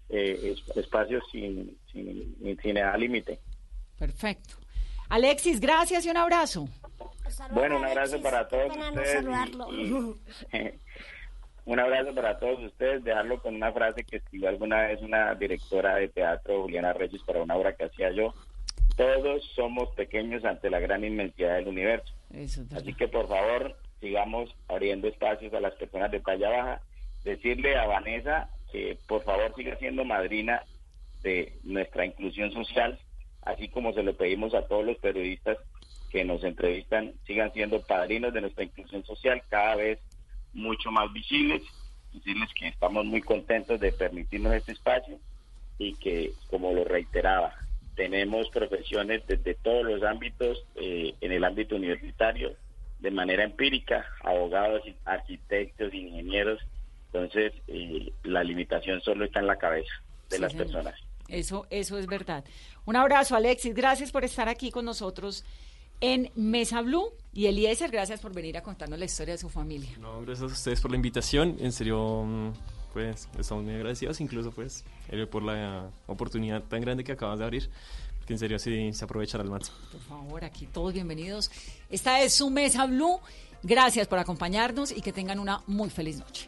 [0.09, 3.39] eh, es- espacios sin, sin, sin edad límite.
[3.97, 4.55] Perfecto.
[5.09, 6.67] Alexis, gracias y un abrazo.
[7.51, 9.09] Bueno, un abrazo para todos no ustedes.
[9.09, 9.73] y- saludarlo.
[9.73, 10.15] y-
[11.65, 13.03] un abrazo para todos ustedes.
[13.03, 17.41] Dejarlo con una frase que escribió alguna vez una directora de teatro, Juliana Reyes, para
[17.41, 18.33] una obra que hacía yo.
[18.95, 22.13] Todos somos pequeños ante la gran inmensidad del universo.
[22.33, 26.81] Eso Así que por favor sigamos abriendo espacios a las personas de talla baja.
[27.23, 30.63] Decirle a Vanessa que por favor siga siendo madrina
[31.21, 32.99] de nuestra inclusión social,
[33.43, 35.57] así como se lo pedimos a todos los periodistas
[36.11, 39.99] que nos entrevistan, sigan siendo padrinos de nuestra inclusión social cada vez
[40.53, 41.61] mucho más visibles.
[42.13, 45.19] Decirles que estamos muy contentos de permitirnos este espacio
[45.79, 47.55] y que, como lo reiteraba,
[47.95, 52.55] tenemos profesiones desde todos los ámbitos, eh, en el ámbito universitario,
[52.99, 56.59] de manera empírica, abogados, arquitectos, ingenieros.
[57.11, 59.91] Entonces, eh, la limitación solo está en la cabeza
[60.29, 60.65] de Sí, las señor.
[60.67, 60.99] personas.
[61.27, 62.43] Eso, eso es verdad.
[62.85, 63.73] Un abrazo, Alexis.
[63.73, 65.45] Gracias por estar aquí con nosotros
[66.01, 67.11] en Mesa Blue.
[67.33, 69.89] Y Eliezer, gracias por venir a contarnos la historia de su familia.
[69.99, 71.57] No, gracias a ustedes por la invitación.
[71.59, 72.51] En serio, mm,
[72.93, 74.83] pues estamos muy agradecidos, incluso pues
[75.31, 77.69] por la oportunidad tan grande que acabas de abrir.
[78.19, 79.75] Porque en serio sí se aprovechará al máximo.
[79.91, 81.51] Por favor, aquí todos bienvenidos.
[81.89, 83.19] Esta es su Mesa Blue.
[83.63, 86.47] Gracias por acompañarnos y que tengan una muy feliz noche.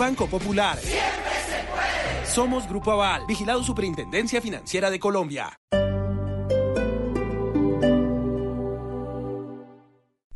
[0.00, 0.78] Banco Popular.
[0.78, 1.02] Siempre
[1.46, 2.26] se puede.
[2.26, 5.60] Somos Grupo Aval, vigilado Superintendencia Financiera de Colombia.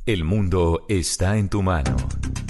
[0.05, 1.97] El mundo está en tu mano.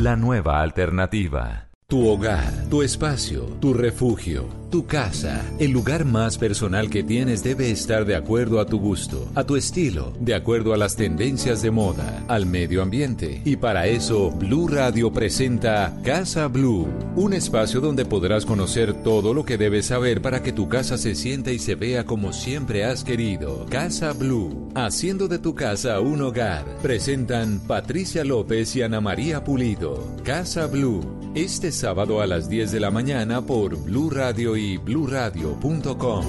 [0.00, 1.68] la nueva alternativa.
[1.86, 7.72] Tu hogar, tu espacio, tu refugio, tu casa, el lugar más personal que tienes debe
[7.72, 11.72] estar de acuerdo a tu gusto, a tu estilo, de acuerdo a las tendencias de
[11.72, 13.42] moda, al medio ambiente.
[13.44, 19.44] Y para eso, Blue Radio presenta Casa Blue, un espacio donde podrás conocer todo lo
[19.44, 23.02] que debes saber para que tu casa se sienta y se vea como siempre has
[23.02, 23.66] querido.
[23.68, 26.64] Casa Blue, haciendo de tu casa un hogar.
[26.80, 30.16] Presentan Patricia López y Ana María Pulido.
[30.22, 31.00] Casa Blue,
[31.34, 36.24] este sábado a las 10 de la mañana por Blue Radio y bluradio.com.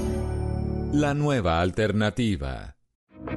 [0.94, 2.71] La nueva alternativa.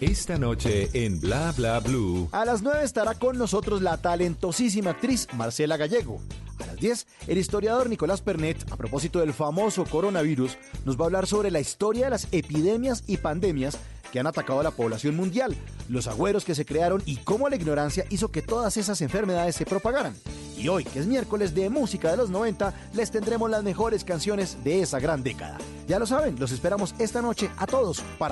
[0.00, 2.28] Esta noche en Bla Bla Blue.
[2.30, 6.20] A las 9 estará con nosotros la talentosísima actriz Marcela Gallego.
[6.60, 11.06] A las 10, el historiador Nicolás Pernet, a propósito del famoso coronavirus, nos va a
[11.06, 13.76] hablar sobre la historia de las epidemias y pandemias
[14.12, 15.56] que han atacado a la población mundial,
[15.88, 19.66] los agüeros que se crearon y cómo la ignorancia hizo que todas esas enfermedades se
[19.66, 20.14] propagaran.
[20.56, 24.62] Y hoy, que es miércoles de música de los 90, les tendremos las mejores canciones
[24.62, 25.58] de esa gran década.
[25.86, 28.26] Ya lo saben, los esperamos esta noche a todos para